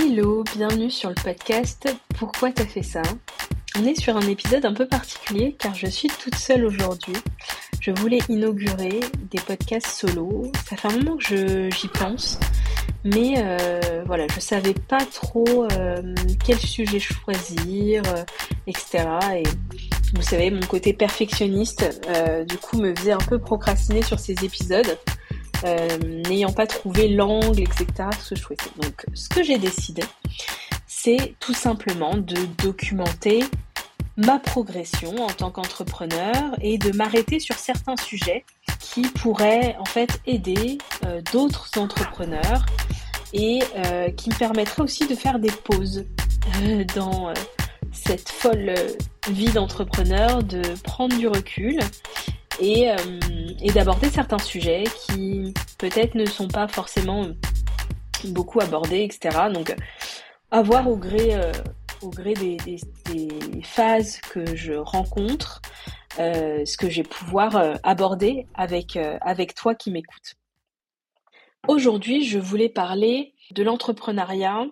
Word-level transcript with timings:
Hello, 0.00 0.44
bienvenue 0.54 0.92
sur 0.92 1.08
le 1.08 1.16
podcast 1.16 1.92
Pourquoi 2.16 2.52
t'as 2.52 2.66
fait 2.66 2.84
ça? 2.84 3.02
On 3.76 3.84
est 3.84 4.00
sur 4.00 4.16
un 4.16 4.28
épisode 4.28 4.64
un 4.64 4.72
peu 4.72 4.86
particulier 4.86 5.56
car 5.58 5.74
je 5.74 5.88
suis 5.88 6.06
toute 6.06 6.36
seule 6.36 6.64
aujourd'hui. 6.64 7.14
Je 7.80 7.90
voulais 7.90 8.20
inaugurer 8.28 9.00
des 9.28 9.40
podcasts 9.40 9.88
solo. 9.88 10.52
Ça 10.68 10.76
fait 10.76 10.86
un 10.86 10.98
moment 10.98 11.16
que 11.16 11.68
j'y 11.70 11.88
pense, 11.88 12.38
mais 13.04 13.34
euh, 13.38 14.04
voilà, 14.06 14.26
je 14.32 14.38
savais 14.38 14.72
pas 14.72 15.04
trop 15.04 15.66
euh, 15.72 16.14
quel 16.46 16.60
sujet 16.60 17.00
choisir, 17.00 18.02
euh, 18.06 18.22
etc. 18.68 19.04
Et 19.34 19.42
vous 20.14 20.22
savez, 20.22 20.52
mon 20.52 20.64
côté 20.66 20.92
perfectionniste, 20.92 22.00
du 22.46 22.56
coup, 22.58 22.78
me 22.78 22.94
faisait 22.94 23.12
un 23.12 23.18
peu 23.18 23.40
procrastiner 23.40 24.02
sur 24.02 24.20
ces 24.20 24.44
épisodes. 24.44 24.96
Euh, 25.64 25.98
n'ayant 26.28 26.52
pas 26.52 26.66
trouvé 26.66 27.08
l'angle, 27.08 27.60
etc., 27.60 27.86
ce 28.20 28.30
que 28.30 28.36
je 28.36 28.40
souhaitais. 28.42 28.70
Donc, 28.80 29.04
ce 29.14 29.28
que 29.28 29.42
j'ai 29.42 29.58
décidé, 29.58 30.02
c'est 30.86 31.34
tout 31.40 31.54
simplement 31.54 32.16
de 32.16 32.36
documenter 32.62 33.44
ma 34.16 34.38
progression 34.38 35.16
en 35.16 35.28
tant 35.28 35.50
qu'entrepreneur 35.50 36.56
et 36.60 36.78
de 36.78 36.96
m'arrêter 36.96 37.40
sur 37.40 37.56
certains 37.56 37.96
sujets 37.96 38.44
qui 38.78 39.02
pourraient 39.02 39.76
en 39.80 39.84
fait 39.84 40.20
aider 40.26 40.78
euh, 41.06 41.20
d'autres 41.32 41.70
entrepreneurs 41.76 42.64
et 43.32 43.60
euh, 43.76 44.10
qui 44.10 44.30
me 44.30 44.36
permettraient 44.36 44.82
aussi 44.82 45.06
de 45.06 45.14
faire 45.14 45.38
des 45.38 45.50
pauses 45.50 46.04
dans 46.94 47.32
cette 47.92 48.28
folle 48.28 48.74
vie 49.30 49.50
d'entrepreneur, 49.50 50.42
de 50.42 50.62
prendre 50.82 51.16
du 51.16 51.28
recul 51.28 51.78
et, 52.60 52.90
euh, 52.90 52.96
et 53.60 53.70
d'aborder 53.70 54.10
certains 54.10 54.38
sujets 54.38 54.84
qui 55.06 55.54
peut-être 55.78 56.14
ne 56.14 56.26
sont 56.26 56.48
pas 56.48 56.68
forcément 56.68 57.26
beaucoup 58.24 58.60
abordés, 58.60 59.02
etc. 59.02 59.48
Donc, 59.52 59.74
à 60.50 60.62
voir 60.62 60.88
au 60.88 60.96
gré, 60.96 61.34
euh, 61.34 61.52
au 62.02 62.10
gré 62.10 62.34
des, 62.34 62.56
des, 62.58 62.78
des, 63.06 63.62
phases 63.62 64.20
que 64.20 64.56
je 64.56 64.74
rencontre, 64.74 65.60
euh, 66.18 66.64
ce 66.64 66.76
que 66.76 66.88
j'ai 66.88 67.02
pouvoir 67.02 67.56
euh, 67.56 67.74
aborder 67.82 68.46
avec, 68.54 68.96
avec 68.96 69.54
toi 69.54 69.74
qui 69.74 69.90
m'écoutes. 69.90 70.34
Aujourd'hui, 71.66 72.24
je 72.24 72.38
voulais 72.38 72.68
parler 72.68 73.34
de 73.50 73.62
l'entrepreneuriat, 73.62 74.66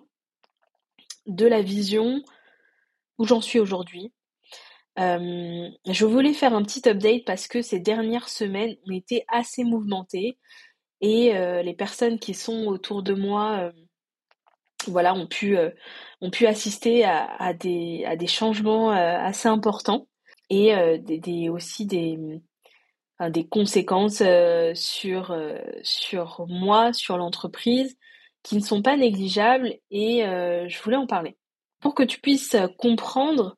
de 1.27 1.45
la 1.45 1.61
vision, 1.61 2.23
où 3.17 3.25
j'en 3.25 3.41
suis 3.41 3.59
aujourd'hui, 3.59 4.11
euh, 4.99 5.69
je 5.85 6.05
voulais 6.05 6.33
faire 6.33 6.53
un 6.53 6.63
petit 6.63 6.87
update 6.89 7.23
parce 7.25 7.47
que 7.47 7.61
ces 7.61 7.79
dernières 7.79 8.29
semaines 8.29 8.75
ont 8.87 8.93
été 8.93 9.25
assez 9.27 9.63
mouvementées 9.63 10.39
et 11.01 11.35
euh, 11.35 11.61
les 11.61 11.75
personnes 11.75 12.17
qui 12.19 12.33
sont 12.33 12.65
autour 12.65 13.03
de 13.03 13.13
moi, 13.13 13.59
euh, 13.59 13.71
voilà, 14.87 15.13
ont 15.13 15.27
pu 15.27 15.57
ont 16.21 16.31
pu 16.31 16.47
assister 16.47 17.03
à, 17.05 17.25
à, 17.39 17.53
des 17.53 18.05
à 18.05 18.15
des 18.15 18.27
changements 18.27 18.91
assez 18.91 19.47
importants 19.49 20.07
et 20.49 20.73
des, 20.99 21.19
des, 21.19 21.49
aussi 21.49 21.85
des 21.85 22.17
des 23.29 23.47
conséquences 23.47 24.23
sur 24.75 25.37
sur 25.83 26.45
moi, 26.47 26.93
sur 26.93 27.17
l'entreprise, 27.17 27.97
qui 28.43 28.55
ne 28.55 28.61
sont 28.61 28.81
pas 28.81 28.95
négligeables 28.95 29.75
et 29.91 30.21
je 30.23 30.81
voulais 30.81 30.95
en 30.95 31.07
parler. 31.07 31.37
Pour 31.81 31.93
que 31.93 32.03
tu 32.03 32.21
puisses 32.21 32.55
comprendre 32.77 33.57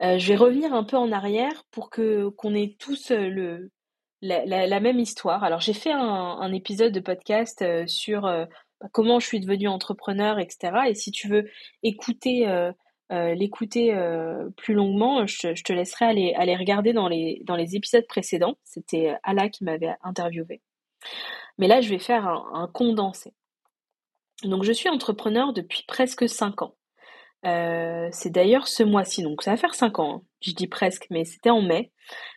je 0.00 0.28
vais 0.28 0.36
revenir 0.36 0.74
un 0.74 0.84
peu 0.84 0.96
en 0.96 1.12
arrière 1.12 1.64
pour 1.70 1.90
que 1.90 2.28
qu'on 2.30 2.54
ait 2.54 2.76
tous 2.78 3.10
le 3.10 3.70
la, 4.22 4.44
la, 4.66 4.80
même 4.80 4.98
histoire. 4.98 5.44
Alors 5.44 5.60
j'ai 5.60 5.74
fait 5.74 5.92
un, 5.92 6.52
épisode 6.52 6.92
de 6.92 7.00
podcast 7.00 7.64
sur 7.86 8.22
bah, 8.22 8.88
comment 8.92 9.20
je 9.20 9.26
suis 9.26 9.40
devenue 9.40 9.68
entrepreneur, 9.68 10.38
etc. 10.38 10.72
Et 10.88 10.94
si 10.94 11.10
tu 11.10 11.28
veux 11.28 11.48
écouter 11.82 12.46
l'écouter 13.10 13.94
plus 14.56 14.74
longuement, 14.74 15.26
je, 15.26 15.54
je, 15.54 15.62
te 15.62 15.72
laisserai 15.72 16.06
aller, 16.06 16.34
aller 16.34 16.56
regarder 16.56 16.92
dans 16.92 17.08
les, 17.08 17.42
dans 17.44 17.56
les 17.56 17.76
épisodes 17.76 18.06
précédents. 18.06 18.56
C'était 18.64 19.16
Ala 19.22 19.48
qui 19.48 19.64
m'avait 19.64 19.94
interviewé. 20.02 20.60
Mais 21.58 21.68
là, 21.68 21.80
je 21.80 21.88
vais 21.88 21.98
faire 21.98 22.26
un, 22.26 22.50
un 22.52 22.68
condensé. 22.68 23.32
Donc, 24.42 24.64
je 24.64 24.72
suis 24.72 24.88
entrepreneur 24.88 25.52
depuis 25.52 25.84
presque 25.86 26.28
5 26.28 26.62
ans. 26.62 26.74
Euh, 27.44 28.08
c'est 28.12 28.30
d'ailleurs 28.30 28.66
ce 28.66 28.82
mois-ci, 28.82 29.22
donc 29.22 29.42
ça 29.42 29.52
va 29.52 29.56
faire 29.56 29.74
5 29.74 29.98
ans, 29.98 30.16
hein. 30.16 30.22
je 30.40 30.52
dis 30.52 30.66
presque, 30.66 31.06
mais 31.10 31.24
c'était 31.24 31.50
en 31.50 31.62
mai. 31.62 31.92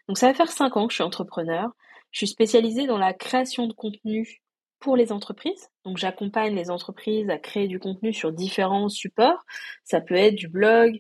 Donc 0.08 0.18
ça 0.18 0.28
va 0.28 0.34
faire 0.34 0.52
5 0.52 0.78
ans 0.78 0.88
que 0.88 0.92
je 0.94 0.98
suis 0.98 1.04
entrepreneur. 1.04 1.70
Je 2.12 2.20
suis 2.20 2.28
spécialisée 2.28 2.86
dans 2.86 2.98
la 2.98 3.14
création 3.14 3.68
de 3.68 3.74
contenu 3.74 4.42
pour 4.80 4.96
les 4.96 5.12
entreprises. 5.12 5.70
Donc 5.84 5.98
j'accompagne 5.98 6.56
les 6.56 6.70
entreprises 6.70 7.30
à 7.30 7.38
créer 7.38 7.68
du 7.68 7.80
contenu 7.80 8.14
sur 8.14 8.32
différents 8.32 8.90
supports. 8.90 9.46
Ça 9.84 10.02
peut 10.02 10.16
être 10.16 10.36
du 10.36 10.48
blog, 10.48 11.00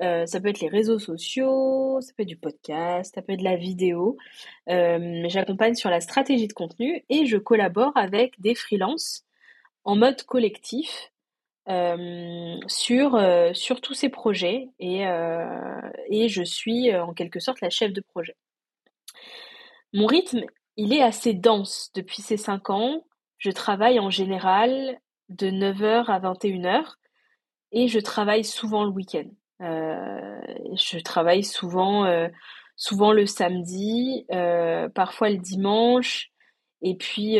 euh, 0.00 0.26
ça 0.26 0.40
peut 0.40 0.48
être 0.48 0.60
les 0.60 0.68
réseaux 0.68 0.98
sociaux, 0.98 2.00
ça 2.00 2.12
peut 2.16 2.22
être 2.22 2.28
du 2.28 2.36
podcast, 2.36 3.14
ça 3.14 3.22
peut 3.22 3.32
être 3.32 3.40
de 3.40 3.44
la 3.44 3.56
vidéo. 3.56 4.16
Euh, 4.68 5.24
j'accompagne 5.28 5.74
sur 5.74 5.90
la 5.90 6.00
stratégie 6.00 6.48
de 6.48 6.52
contenu 6.52 7.04
et 7.08 7.26
je 7.26 7.36
collabore 7.36 7.92
avec 7.96 8.40
des 8.40 8.54
freelances 8.54 9.24
en 9.84 9.96
mode 9.96 10.22
collectif 10.22 11.12
euh, 11.68 12.58
sur, 12.68 13.14
euh, 13.16 13.52
sur 13.52 13.82
tous 13.82 13.92
ces 13.92 14.08
projets 14.08 14.70
et, 14.78 15.06
euh, 15.06 15.80
et 16.08 16.28
je 16.28 16.42
suis 16.42 16.94
en 16.96 17.12
quelque 17.12 17.38
sorte 17.38 17.60
la 17.60 17.68
chef 17.68 17.92
de 17.92 18.00
projet. 18.00 18.34
Mon 19.92 20.06
rythme, 20.06 20.40
il 20.76 20.94
est 20.94 21.02
assez 21.02 21.34
dense 21.34 21.90
depuis 21.94 22.22
ces 22.22 22.38
5 22.38 22.70
ans. 22.70 23.04
Je 23.36 23.50
travaille 23.50 24.00
en 24.00 24.08
général 24.08 24.98
de 25.28 25.48
9h 25.50 26.06
à 26.06 26.18
21h 26.18 26.94
et 27.72 27.88
je 27.88 28.00
travaille 28.00 28.44
souvent 28.44 28.84
le 28.84 28.90
week-end. 28.90 29.28
je 29.60 30.98
travaille 31.00 31.44
souvent, 31.44 32.10
souvent 32.76 33.12
le 33.12 33.26
samedi, 33.26 34.26
parfois 34.94 35.28
le 35.28 35.38
dimanche. 35.38 36.30
Et 36.82 36.96
puis, 36.96 37.38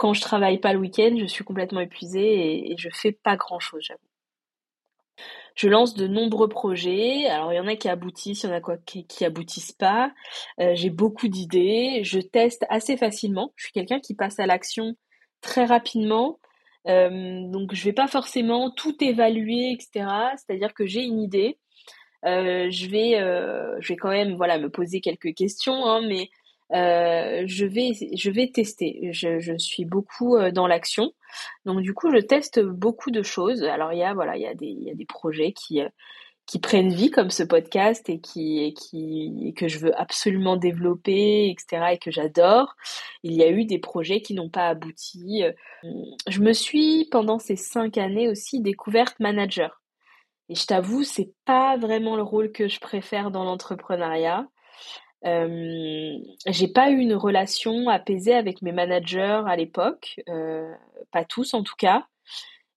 quand 0.00 0.14
je 0.14 0.22
travaille 0.22 0.58
pas 0.58 0.72
le 0.72 0.78
week-end, 0.78 1.14
je 1.20 1.26
suis 1.26 1.44
complètement 1.44 1.80
épuisée 1.80 2.72
et, 2.72 2.74
je 2.78 2.88
fais 2.90 3.12
pas 3.12 3.36
grand-chose, 3.36 3.82
j'avoue. 3.82 4.00
Je 5.54 5.68
lance 5.68 5.92
de 5.92 6.06
nombreux 6.06 6.48
projets. 6.48 7.26
Alors 7.26 7.52
il 7.52 7.56
y 7.56 7.60
en 7.60 7.66
a 7.66 7.76
qui 7.76 7.86
aboutissent, 7.86 8.44
il 8.44 8.46
y 8.46 8.50
en 8.50 8.56
a 8.56 8.62
quoi 8.62 8.78
qui, 8.78 9.06
qui 9.06 9.26
aboutissent 9.26 9.72
pas. 9.72 10.10
Euh, 10.58 10.74
j'ai 10.74 10.88
beaucoup 10.88 11.28
d'idées. 11.28 12.00
Je 12.02 12.18
teste 12.18 12.64
assez 12.70 12.96
facilement. 12.96 13.52
Je 13.56 13.64
suis 13.64 13.72
quelqu'un 13.74 14.00
qui 14.00 14.14
passe 14.14 14.38
à 14.38 14.46
l'action 14.46 14.94
très 15.42 15.66
rapidement. 15.66 16.40
Euh, 16.88 17.42
donc 17.50 17.74
je 17.74 17.84
vais 17.84 17.92
pas 17.92 18.08
forcément 18.08 18.70
tout 18.70 18.96
évaluer, 19.04 19.72
etc. 19.72 20.06
C'est-à-dire 20.38 20.72
que 20.72 20.86
j'ai 20.86 21.02
une 21.02 21.20
idée. 21.20 21.58
Euh, 22.24 22.70
je 22.70 22.86
vais, 22.86 23.18
je 23.80 23.88
vais 23.88 23.96
quand 23.96 24.08
même, 24.08 24.36
voilà, 24.36 24.58
me 24.58 24.70
poser 24.70 25.02
quelques 25.02 25.34
questions, 25.34 25.84
hein, 25.84 26.00
mais 26.08 26.30
euh, 26.72 27.42
je 27.46 27.66
vais 27.66 27.92
je 28.16 28.30
vais 28.30 28.48
tester. 28.48 29.10
Je, 29.12 29.56
suis 29.58 29.84
beaucoup 29.84 30.36
euh, 30.36 30.50
dans 30.50 30.66
l'action, 30.66 31.12
donc 31.64 31.80
du 31.82 31.94
coup 31.94 32.12
je 32.12 32.18
teste 32.18 32.60
beaucoup 32.60 33.10
de 33.10 33.22
choses. 33.22 33.62
Alors 33.64 33.92
il 33.92 33.98
y 33.98 34.04
a 34.04 34.14
voilà 34.14 34.36
il 34.36 34.42
y 34.42 34.90
a 34.90 34.94
des 34.94 35.06
projets 35.06 35.52
qui 35.52 35.80
euh, 35.80 35.88
qui 36.46 36.58
prennent 36.60 36.92
vie 36.92 37.10
comme 37.10 37.30
ce 37.30 37.42
podcast 37.42 38.08
et 38.08 38.20
qui 38.20 38.74
qui 38.74 39.54
que 39.56 39.68
je 39.68 39.78
veux 39.78 40.00
absolument 40.00 40.56
développer 40.56 41.50
etc 41.50 41.92
et 41.92 41.98
que 41.98 42.10
j'adore. 42.10 42.76
Il 43.22 43.34
y 43.34 43.42
a 43.42 43.50
eu 43.50 43.64
des 43.64 43.78
projets 43.78 44.20
qui 44.22 44.34
n'ont 44.34 44.50
pas 44.50 44.68
abouti. 44.68 45.42
Je 46.28 46.40
me 46.40 46.52
suis 46.52 47.08
pendant 47.10 47.38
ces 47.38 47.56
cinq 47.56 47.98
années 47.98 48.28
aussi 48.28 48.60
découverte 48.60 49.18
manager. 49.20 49.80
Et 50.50 50.56
je 50.56 50.66
t'avoue, 50.66 51.04
c'est 51.04 51.32
pas 51.44 51.76
vraiment 51.76 52.16
le 52.16 52.22
rôle 52.22 52.50
que 52.50 52.66
je 52.68 52.80
préfère 52.80 53.30
dans 53.30 53.44
l'entrepreneuriat. 53.44 54.48
Euh, 55.26 56.18
j'ai 56.46 56.68
pas 56.68 56.90
eu 56.90 56.98
une 56.98 57.14
relation 57.14 57.88
apaisée 57.88 58.34
avec 58.34 58.62
mes 58.62 58.72
managers 58.72 59.42
à 59.46 59.56
l'époque, 59.56 60.20
euh, 60.28 60.72
pas 61.12 61.24
tous 61.24 61.54
en 61.54 61.62
tout 61.62 61.76
cas. 61.76 62.06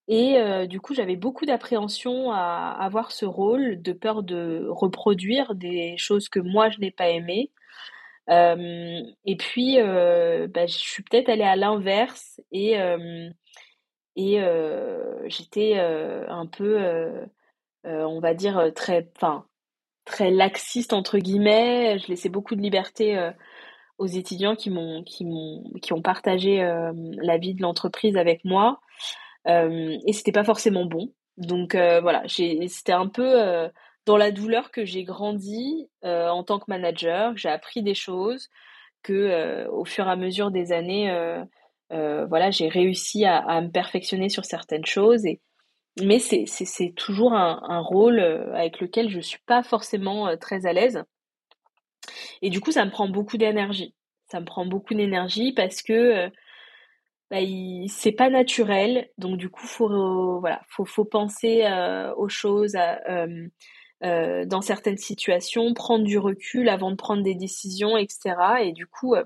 Et 0.10 0.38
euh, 0.38 0.68
du 0.68 0.82
coup, 0.82 0.94
j'avais 0.94 1.16
beaucoup 1.16 1.46
d'appréhension 1.46 2.32
à 2.32 2.72
avoir 2.80 3.12
ce 3.12 3.26
rôle, 3.26 3.82
de 3.82 3.94
peur 3.94 4.24
de 4.24 4.68
reproduire 4.70 5.56
des 5.56 5.98
choses 5.98 6.30
que 6.30 6.40
moi 6.40 6.70
je 6.70 6.80
n'ai 6.80 6.92
pas 6.92 7.10
aimées. 7.10 7.52
Et 8.30 9.38
puis, 9.38 9.78
bah, 9.78 10.66
je 10.66 10.78
suis 10.78 11.04
peut-être 11.04 11.30
allée 11.30 11.44
à 11.44 11.56
l'inverse 11.56 12.42
et 12.52 12.76
et 14.16 14.40
j'étais 15.28 15.80
un 15.80 16.46
peu, 16.48 16.78
on 17.86 18.20
va 18.20 18.34
dire 18.34 18.72
très, 18.76 19.10
enfin 19.16 19.46
très 20.06 20.32
laxiste 20.32 20.94
entre 20.94 21.18
guillemets. 21.18 22.00
Je 22.00 22.08
laissais 22.08 22.30
beaucoup 22.30 22.56
de 22.56 22.62
liberté 22.62 23.18
euh, 23.18 23.32
aux 23.98 24.08
étudiants 24.08 24.56
qui 24.56 24.70
m'ont 24.70 25.04
qui 25.04 25.26
m'ont 25.26 25.64
qui 25.82 25.94
ont 25.94 26.02
partagé 26.02 26.64
euh, 26.64 26.92
la 27.22 27.38
vie 27.38 27.54
de 27.54 27.62
l'entreprise 27.62 28.18
avec 28.18 28.44
moi 28.46 28.82
euh, 29.48 29.98
et 30.06 30.14
c'était 30.14 30.32
pas 30.32 30.44
forcément 30.44 30.86
bon. 30.86 31.14
Donc 31.38 31.76
voilà, 31.76 32.22
j'ai 32.26 32.68
c'était 32.68 32.94
un 32.94 33.08
peu 33.08 33.70
dans 34.06 34.18
la 34.18 34.32
douleur 34.32 34.70
que 34.70 34.86
j'ai 34.86 35.04
grandi 35.04 35.90
en 36.04 36.44
tant 36.44 36.60
que 36.60 36.66
manager. 36.68 37.36
J'ai 37.36 37.50
appris 37.50 37.82
des 37.82 37.96
choses 37.96 38.50
que 39.02 39.68
au 39.70 39.84
fur 39.84 40.08
et 40.08 40.12
à 40.12 40.16
mesure 40.16 40.52
des 40.52 40.72
années 40.72 41.12
voilà, 41.90 42.52
j'ai 42.52 42.68
réussi 42.68 43.26
à, 43.26 43.62
me 43.62 43.70
perfectionner 43.70 44.30
sur 44.30 44.46
certaines 44.46 44.86
choses 44.86 45.26
et 45.26 45.42
mais 46.02 46.20
c'est 46.20 46.94
toujours 46.96 47.34
un, 47.34 47.80
rôle 47.80 48.20
avec 48.54 48.80
lequel 48.80 49.10
je 49.10 49.20
suis 49.20 49.42
pas 49.46 49.64
forcément 49.64 50.36
très 50.38 50.66
à 50.66 50.74
l'aise. 50.74 51.04
Et 52.42 52.50
du 52.50 52.60
coup, 52.60 52.72
ça 52.72 52.86
me 52.86 52.92
prend 52.92 53.08
beaucoup 53.08 53.38
d'énergie. 53.38 53.94
Ça 54.32 54.40
me 54.40 54.46
prend 54.46 54.66
beaucoup 54.66 54.94
d'énergie 54.96 55.54
parce 55.54 55.82
que 55.82 56.30
bah, 57.30 57.38
c'est 57.88 58.12
pas 58.12 58.30
naturel. 58.30 59.10
Donc 59.18 59.38
du 59.38 59.50
coup, 59.50 59.68
faut 59.68 60.42
faut 60.86 61.06
penser 61.06 61.64
aux 62.18 62.30
choses, 62.30 62.76
euh, 64.04 64.46
dans 64.46 64.62
certaines 64.62 64.98
situations, 64.98 65.74
prendre 65.74 66.04
du 66.04 66.18
recul 66.18 66.68
avant 66.68 66.92
de 66.92 66.96
prendre 66.96 67.24
des 67.24 67.36
décisions, 67.36 67.96
etc. 67.96 68.36
Et 68.62 68.74
du 68.74 68.86
coup, 68.86 69.16
euh, 69.16 69.24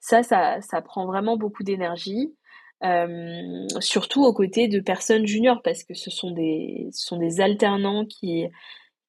ça, 0.00 0.22
ça 0.22 0.82
prend 0.82 1.06
vraiment 1.06 1.36
beaucoup 1.38 1.62
d'énergie. 1.62 2.34
Euh, 2.84 3.66
surtout 3.80 4.24
aux 4.24 4.32
côtés 4.32 4.66
de 4.66 4.80
personnes 4.80 5.26
juniors 5.26 5.62
parce 5.62 5.84
que 5.84 5.94
ce 5.94 6.10
sont 6.10 6.32
des, 6.32 6.88
sont 6.92 7.16
des 7.16 7.40
alternants 7.40 8.04
qui, 8.04 8.46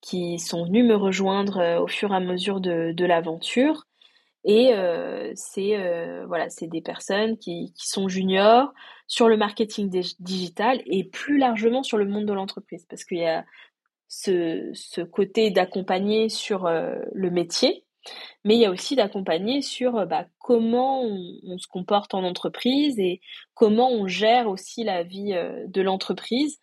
qui 0.02 0.38
sont 0.38 0.66
venus 0.66 0.86
me 0.86 0.96
rejoindre 0.96 1.82
au 1.82 1.88
fur 1.88 2.12
et 2.14 2.16
à 2.16 2.20
mesure 2.20 2.62
de, 2.62 2.92
de 2.92 3.06
l'aventure. 3.06 3.86
Et 4.46 4.74
euh, 4.74 5.32
c'est 5.36 5.78
euh, 5.78 6.26
voilà, 6.28 6.48
des 6.62 6.82
personnes 6.82 7.38
qui, 7.38 7.74
qui, 7.78 7.88
sont 7.88 8.10
juniors 8.10 8.74
sur 9.08 9.30
le 9.30 9.38
marketing 9.38 9.90
digital 10.20 10.82
et 10.86 11.06
plus 11.06 11.38
largement 11.38 11.82
sur 11.82 11.98
le 11.98 12.06
monde 12.06 12.26
de 12.26 12.34
l'entreprise 12.34 12.86
parce 12.90 13.06
qu'il 13.06 13.20
y 13.20 13.26
a 13.26 13.46
ce, 14.10 14.70
ce 14.74 15.02
côté 15.02 15.50
d'accompagner 15.50 16.28
sur 16.28 16.66
euh, 16.66 16.96
le 17.14 17.30
métier, 17.32 17.86
mais 18.44 18.56
il 18.56 18.60
y 18.60 18.66
a 18.66 18.72
aussi 18.72 18.96
d'accompagner 18.96 19.62
sur 19.62 19.98
euh, 19.98 20.06
bah, 20.06 20.26
comment 20.40 21.04
on, 21.04 21.58
se 21.58 21.68
comporte 21.68 22.14
en 22.14 22.24
entreprise 22.24 23.00
et 23.00 23.22
comment 23.54 23.92
on 23.92 24.08
gère 24.08 24.48
aussi 24.48 24.84
la 24.84 25.04
vie 25.04 25.34
euh, 25.34 25.66
de 25.68 25.82
l'entreprise, 25.82 26.60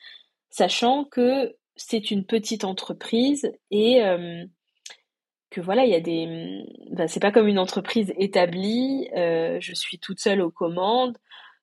sachant 0.51 1.05
que 1.05 1.57
c'est 1.77 2.11
une 2.11 2.25
petite 2.25 2.65
entreprise 2.65 3.53
et 3.71 4.03
que 5.51 5.61
voilà, 5.61 5.85
il 5.85 5.91
y 5.91 5.95
a 5.95 6.01
des, 6.01 6.65
bah, 6.91 7.09
c'est 7.09 7.21
pas 7.21 7.33
comme 7.33 7.49
une 7.49 7.59
entreprise 7.59 8.13
établie. 8.19 9.09
je 9.15 9.73
suis 9.75 9.99
toute 9.99 10.21
seule 10.21 10.43
aux 10.43 10.51
commandes. 10.51 11.17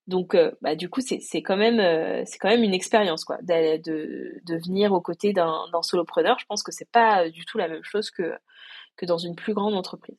Donc, 0.07 0.35
euh, 0.35 0.51
bah, 0.62 0.75
du 0.75 0.89
coup, 0.89 1.01
c'est 1.01 1.41
quand 1.41 1.57
même 1.57 1.80
euh, 1.81 2.23
quand 2.39 2.47
même 2.50 2.63
une 2.63 2.73
expérience 2.73 3.25
quoi, 3.25 3.38
de, 3.41 3.77
de, 4.45 4.57
venir 4.65 4.94
aux 4.94 5.01
côtés 5.01 5.33
d'un 5.33 5.65
solopreneur. 5.81 6.39
Je 6.39 6.45
pense 6.45 6.63
que 6.63 6.71
c'est 6.71 6.89
pas 6.89 7.30
du 7.30 7.45
tout 7.45 7.57
la 7.57 7.68
même 7.68 7.83
chose 7.83 8.09
que 8.09 8.33
que 8.97 9.05
dans 9.05 9.17
une 9.17 9.35
plus 9.35 9.53
grande 9.53 9.75
entreprise. 9.75 10.17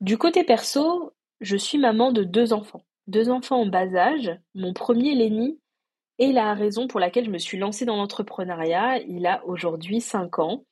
Du 0.00 0.18
côté 0.18 0.44
perso, 0.44 1.12
je 1.40 1.56
suis 1.56 1.78
maman 1.78 2.12
de 2.12 2.22
deux 2.22 2.52
enfants, 2.52 2.84
deux 3.06 3.30
enfants 3.30 3.62
en 3.62 3.66
bas 3.66 3.94
âge. 3.94 4.30
Mon 4.54 4.72
premier, 4.72 5.14
Lenny, 5.14 5.58
est 6.18 6.32
la 6.32 6.54
raison 6.54 6.86
pour 6.86 7.00
laquelle 7.00 7.24
je 7.24 7.30
me 7.30 7.38
suis 7.38 7.58
lancée 7.58 7.84
dans 7.84 7.96
l'entrepreneuriat. 7.96 8.98
Il 9.00 9.26
a 9.26 9.44
aujourd'hui 9.46 10.00
5 10.00 10.38
ans. 10.38 10.64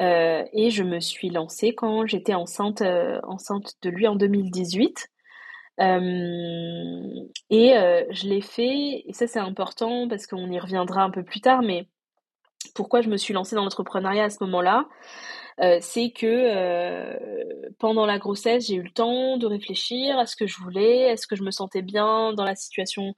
Euh, 0.00 0.44
et 0.54 0.70
je 0.70 0.82
me 0.82 1.00
suis 1.00 1.28
lancée 1.28 1.74
quand 1.74 2.06
j'étais 2.06 2.32
enceinte, 2.32 2.82
enceinte 3.22 3.74
de 3.82 3.90
lui 3.90 4.06
en 4.06 4.16
2018. 4.16 5.08
Euh, 5.80 7.26
et 7.48 7.76
euh, 7.76 8.04
je 8.10 8.28
l'ai 8.28 8.42
fait, 8.42 9.02
et 9.06 9.12
ça 9.12 9.26
c'est 9.26 9.38
important 9.38 10.08
parce 10.08 10.26
qu'on 10.26 10.50
y 10.50 10.58
reviendra 10.58 11.02
un 11.02 11.10
peu 11.10 11.22
plus 11.22 11.40
tard, 11.40 11.62
mais 11.62 11.88
pourquoi 12.74 13.00
je 13.00 13.08
me 13.08 13.16
suis 13.16 13.34
lancée 13.34 13.56
dans 13.56 13.62
l'entrepreneuriat 13.62 14.24
à 14.24 14.30
ce 14.30 14.42
moment-là 14.44 14.88
euh, 15.60 15.78
c'est 15.82 16.10
que 16.10 17.68
pendant 17.78 18.06
la 18.06 18.18
grossesse, 18.18 18.68
j'ai 18.68 18.76
eu 18.76 18.82
le 18.82 18.90
temps 18.90 19.36
de 19.36 19.44
réfléchir 19.46 20.18
à 20.18 20.24
ce 20.24 20.34
que 20.34 20.46
je 20.46 20.56
voulais, 20.56 21.00
est-ce 21.10 21.26
que 21.26 21.36
je 21.36 21.42
me 21.42 21.50
sentais 21.50 21.82
bien 21.82 22.32
dans 22.32 22.44
la 22.44 22.54
situation 22.54 23.14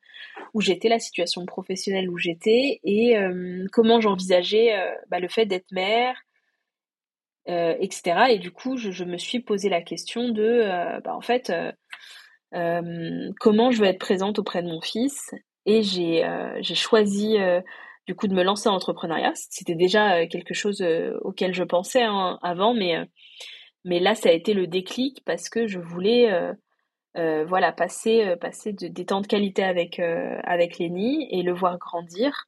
où 0.52 0.60
j'étais, 0.60 0.88
la 0.88 0.98
situation 0.98 1.46
professionnelle 1.46 2.10
où 2.10 2.18
j'étais, 2.18 2.80
et 2.82 3.14
comment 3.70 4.00
j'envisageais 4.00 4.74
bah, 5.08 5.20
le 5.20 5.28
fait 5.28 5.46
d'être 5.46 5.70
mère, 5.70 6.16
etc. 7.46 8.24
Et 8.30 8.38
du 8.40 8.50
coup, 8.50 8.76
je, 8.76 9.04
me 9.04 9.18
suis 9.18 9.38
posé 9.38 9.68
la 9.68 9.82
question 9.82 10.30
de, 10.30 11.00
bah, 11.04 11.14
en 11.14 11.20
fait, 11.20 11.52
euh, 12.54 13.30
comment 13.40 13.70
je 13.70 13.80
veux 13.80 13.86
être 13.86 13.98
présente 13.98 14.38
auprès 14.38 14.62
de 14.62 14.68
mon 14.68 14.80
fils. 14.80 15.30
Et 15.64 15.82
j'ai 15.82 16.24
euh, 16.24 16.60
choisi 16.62 17.38
euh, 17.38 17.60
du 18.06 18.14
coup 18.14 18.26
de 18.26 18.34
me 18.34 18.42
lancer 18.42 18.68
en 18.68 18.74
entrepreneuriat. 18.74 19.32
C'était 19.34 19.74
déjà 19.74 20.26
quelque 20.26 20.54
chose 20.54 20.84
auquel 21.22 21.54
je 21.54 21.64
pensais 21.64 22.02
hein, 22.02 22.38
avant, 22.42 22.74
mais 22.74 22.96
mais 23.84 23.98
là 23.98 24.14
ça 24.14 24.28
a 24.28 24.32
été 24.32 24.54
le 24.54 24.66
déclic 24.66 25.22
parce 25.24 25.48
que 25.48 25.66
je 25.66 25.78
voulais 25.78 26.30
voilà 27.14 27.72
passer 27.72 28.36
passer 28.40 28.72
de, 28.72 28.88
des 28.88 29.06
temps 29.06 29.20
de 29.20 29.26
qualité 29.26 29.62
avec 29.62 29.98
avec 29.98 30.78
Lenny 30.78 31.28
et 31.30 31.42
le 31.42 31.52
voir 31.52 31.78
grandir. 31.78 32.44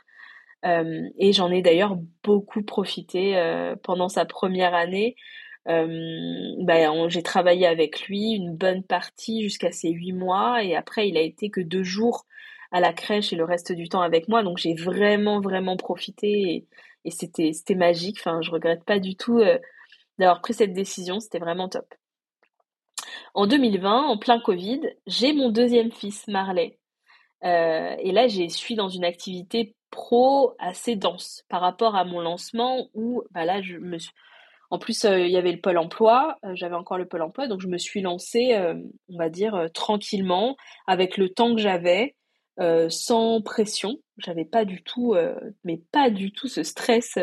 et 0.64 1.32
j'en 1.32 1.50
ai 1.50 1.62
d'ailleurs 1.62 1.96
beaucoup 2.22 2.62
profité 2.62 3.74
pendant 3.82 4.08
sa 4.08 4.24
première 4.24 4.74
année 4.74 5.16
euh, 5.68 6.54
bah, 6.60 7.08
j'ai 7.08 7.22
travaillé 7.22 7.66
avec 7.66 8.02
lui 8.06 8.32
une 8.32 8.54
bonne 8.54 8.82
partie 8.82 9.42
jusqu'à 9.42 9.72
ses 9.72 9.90
huit 9.90 10.12
mois 10.12 10.62
et 10.62 10.76
après 10.76 11.08
il 11.08 11.16
a 11.16 11.22
été 11.22 11.48
que 11.48 11.62
deux 11.62 11.82
jours 11.82 12.26
à 12.74 12.80
la 12.80 12.92
crèche 12.92 13.32
et 13.32 13.36
le 13.36 13.44
reste 13.44 13.70
du 13.72 13.88
temps 13.88 14.02
avec 14.02 14.28
moi. 14.28 14.42
Donc 14.42 14.58
j'ai 14.58 14.74
vraiment 14.74 15.40
vraiment 15.40 15.76
profité 15.76 16.66
et, 17.04 17.10
c'était 17.10 17.52
c'était 17.52 17.76
magique. 17.76 18.16
Enfin 18.18 18.40
je 18.42 18.50
regrette 18.50 18.84
pas 18.84 18.98
du 18.98 19.16
tout 19.16 19.38
euh, 19.38 19.58
d'avoir 20.18 20.40
pris 20.40 20.54
cette 20.54 20.72
décision. 20.72 21.20
C'était 21.20 21.38
vraiment 21.38 21.68
top. 21.68 21.86
En 23.32 23.46
2020 23.46 24.02
en 24.02 24.18
plein 24.18 24.40
Covid 24.40 24.80
j'ai 25.06 25.32
mon 25.32 25.50
deuxième 25.50 25.92
fils 25.92 26.26
Marley. 26.26 26.78
Euh, 27.44 27.94
et 28.00 28.10
là 28.10 28.26
j'ai 28.26 28.48
suis 28.48 28.74
dans 28.74 28.88
une 28.88 29.04
activité 29.04 29.76
pro 29.90 30.54
assez 30.58 30.96
dense 30.96 31.44
par 31.48 31.60
rapport 31.60 31.94
à 31.94 32.04
mon 32.04 32.20
lancement 32.20 32.88
où 32.92 33.22
bah 33.30 33.62
je 33.62 33.76
me 33.76 33.98
en 34.70 34.78
plus, 34.78 35.04
euh, 35.04 35.20
il 35.20 35.30
y 35.30 35.36
avait 35.36 35.52
le 35.52 35.60
pôle 35.60 35.78
emploi, 35.78 36.36
j'avais 36.54 36.74
encore 36.74 36.98
le 36.98 37.06
pôle 37.06 37.22
emploi, 37.22 37.46
donc 37.46 37.60
je 37.60 37.68
me 37.68 37.78
suis 37.78 38.00
lancée, 38.00 38.58
on 39.08 39.16
va 39.16 39.28
dire, 39.28 39.68
tranquillement, 39.72 40.56
avec 40.88 41.16
le 41.16 41.28
temps 41.28 41.54
que 41.54 41.60
j'avais, 41.60 42.16
sans 42.88 43.42
pression. 43.42 43.98
J'avais 44.18 44.44
pas 44.44 44.64
du 44.64 44.82
tout, 44.82 45.16
mais 45.64 45.80
pas 45.92 46.10
du 46.10 46.32
tout 46.32 46.48
ce 46.48 46.62
stress 46.62 47.18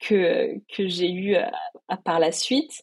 que, 0.00 0.58
que 0.74 0.88
j'ai 0.88 1.10
eu 1.10 1.36
par 2.04 2.18
la 2.18 2.32
suite. 2.32 2.82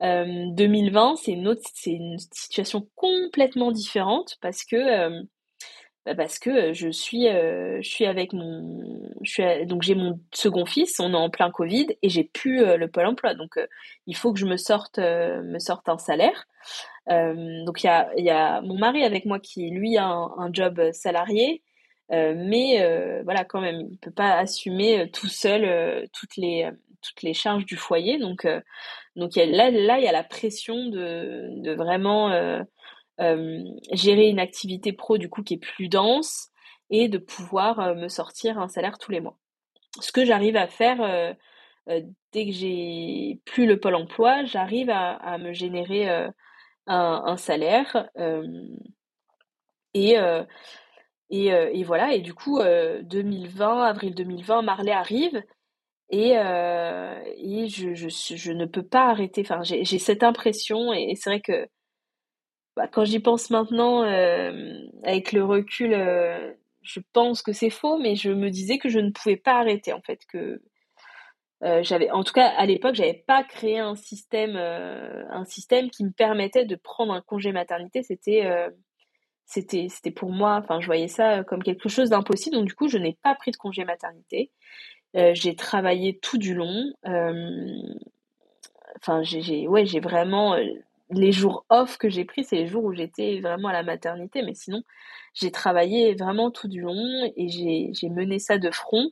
2020, 0.00 1.16
c'est 1.16 1.32
une 1.32 1.56
c'est 1.74 1.92
une 1.92 2.18
situation 2.18 2.88
complètement 2.96 3.72
différente 3.72 4.36
parce 4.40 4.64
que 4.64 5.22
bah, 6.04 6.14
parce 6.14 6.38
que 6.38 6.72
je 6.72 6.88
suis 6.88 7.26
je 7.28 7.88
suis 7.88 8.06
avec 8.06 8.32
mon 8.32 9.10
je 9.22 9.30
suis 9.30 9.66
donc 9.66 9.82
j'ai 9.82 9.94
mon 9.94 10.18
second 10.32 10.66
fils 10.66 10.98
on 11.00 11.12
est 11.12 11.16
en 11.16 11.30
plein 11.30 11.50
Covid 11.50 11.86
et 12.02 12.08
j'ai 12.08 12.24
plus 12.24 12.76
le 12.76 12.88
pôle 12.88 13.06
emploi. 13.06 13.34
Donc 13.34 13.58
il 14.06 14.16
faut 14.16 14.32
que 14.32 14.40
je 14.40 14.46
me 14.46 14.56
sorte 14.56 14.98
me 14.98 15.58
sorte 15.58 15.88
un 15.88 15.98
salaire. 15.98 16.46
Donc 17.08 17.84
il 17.84 17.86
y 17.86 17.88
a 17.88 18.10
y 18.16 18.30
a 18.30 18.60
mon 18.62 18.78
mari 18.78 19.04
avec 19.04 19.26
moi 19.26 19.38
qui 19.38 19.70
lui 19.70 19.96
a 19.96 20.06
un, 20.06 20.52
job 20.52 20.90
salarié. 20.92 21.62
Mais 22.10 23.22
voilà 23.24 23.44
quand 23.44 23.60
même 23.60 23.86
il 23.90 23.98
peut 23.98 24.10
pas 24.10 24.38
assumer 24.38 25.10
tout 25.12 25.28
seul 25.28 26.08
toutes 26.12 26.36
les 26.36 26.68
toutes 27.02 27.22
les 27.22 27.34
charges 27.34 27.66
du 27.66 27.76
foyer. 27.76 28.18
Donc 28.18 28.46
donc 29.16 29.36
là 29.36 29.70
là 29.70 29.98
il 29.98 30.04
y 30.04 30.08
a 30.08 30.12
la 30.12 30.24
pression 30.24 30.86
de 30.86 31.48
de 31.62 31.72
vraiment 31.74 32.30
euh, 32.30 32.62
gérer 33.18 34.28
une 34.28 34.40
activité 34.40 34.92
pro 34.92 35.18
du 35.18 35.28
coup 35.28 35.42
qui 35.42 35.54
est 35.54 35.58
plus 35.58 35.88
dense 35.88 36.52
et 36.90 37.08
de 37.08 37.18
pouvoir 37.18 37.80
euh, 37.80 37.94
me 37.94 38.08
sortir 38.08 38.58
un 38.58 38.68
salaire 38.68 38.98
tous 38.98 39.10
les 39.10 39.20
mois. 39.20 39.38
Ce 40.00 40.12
que 40.12 40.24
j'arrive 40.24 40.56
à 40.56 40.68
faire 40.68 41.02
euh, 41.02 42.02
dès 42.32 42.46
que 42.46 42.52
j'ai 42.52 43.40
plus 43.44 43.66
le 43.66 43.80
pôle 43.80 43.96
emploi, 43.96 44.44
j'arrive 44.44 44.90
à, 44.90 45.36
me 45.38 45.52
générer 45.52 46.08
un, 46.86 47.36
salaire 47.36 48.08
et, 49.92 50.16
voilà. 51.84 52.14
Et 52.14 52.20
du 52.20 52.34
coup, 52.34 52.60
2020, 52.62 53.82
avril 53.82 54.14
2020, 54.14 54.62
Marley 54.62 54.92
arrive 54.92 55.42
et, 56.08 56.34
je, 57.68 58.52
ne 58.52 58.64
peux 58.64 58.86
pas 58.86 59.08
arrêter. 59.08 59.44
J'ai 59.64 59.98
cette 59.98 60.22
impression 60.22 60.92
et 60.92 61.16
c'est 61.16 61.30
vrai 61.30 61.40
que 61.40 61.66
bah, 62.76 62.88
quand 62.88 63.04
j'y 63.04 63.20
pense 63.20 63.50
maintenant, 63.50 64.02
euh, 64.04 64.78
avec 65.04 65.32
le 65.32 65.44
recul, 65.44 65.92
euh, 65.92 66.52
je 66.82 67.00
pense 67.12 67.42
que 67.42 67.52
c'est 67.52 67.70
faux, 67.70 67.98
mais 67.98 68.16
je 68.16 68.30
me 68.30 68.50
disais 68.50 68.78
que 68.78 68.88
je 68.88 68.98
ne 68.98 69.10
pouvais 69.10 69.36
pas 69.36 69.58
arrêter 69.58 69.92
en 69.92 70.00
fait, 70.00 70.24
que 70.26 70.62
euh, 71.64 71.82
j'avais, 71.82 72.10
en 72.10 72.24
tout 72.24 72.32
cas 72.32 72.48
à 72.48 72.66
l'époque, 72.66 72.94
j'avais 72.94 73.24
pas 73.26 73.44
créé 73.44 73.78
un 73.78 73.94
système, 73.94 74.56
un 74.56 75.44
système 75.44 75.90
qui 75.90 76.04
me 76.04 76.10
permettait 76.10 76.64
de 76.64 76.76
prendre 76.76 77.12
un 77.12 77.20
congé 77.20 77.52
maternité. 77.52 78.02
C'était, 78.02 78.50
c'était, 79.46 79.88
c'était 79.90 80.10
pour 80.10 80.30
moi, 80.30 80.60
enfin, 80.62 80.80
je 80.80 80.86
voyais 80.86 81.08
ça 81.08 81.44
comme 81.44 81.62
quelque 81.62 81.88
chose 81.88 82.10
d'impossible. 82.10 82.56
Donc 82.56 82.66
du 82.66 82.74
coup, 82.74 82.88
je 82.88 82.98
n'ai 82.98 83.18
pas 83.22 83.34
pris 83.34 83.50
de 83.52 83.56
congé 83.56 83.84
maternité. 83.84 84.50
j'ai 85.14 85.54
travaillé 85.56 86.18
tout 86.18 86.38
du 86.38 86.54
long. 86.54 86.92
Enfin, 88.96 89.22
j'ai, 89.22 89.68
ouais, 89.68 89.86
j'ai 89.86 90.00
vraiment 90.00 90.56
les 91.12 91.32
jours 91.32 91.64
off 91.70 91.98
que 91.98 92.08
j'ai 92.08 92.24
pris, 92.24 92.44
c'est 92.44 92.56
les 92.56 92.66
jours 92.66 92.84
où 92.84 92.92
j'étais 92.92 93.40
vraiment 93.40 93.68
à 93.68 93.72
la 93.72 93.82
maternité, 93.82 94.42
mais 94.42 94.54
sinon, 94.54 94.82
j'ai 95.34 95.50
travaillé 95.50 96.14
vraiment 96.14 96.50
tout 96.50 96.68
du 96.68 96.80
long 96.80 97.32
et 97.36 97.48
j'ai 97.48 98.08
mené 98.08 98.38
ça 98.38 98.58
de 98.58 98.70
front. 98.70 99.10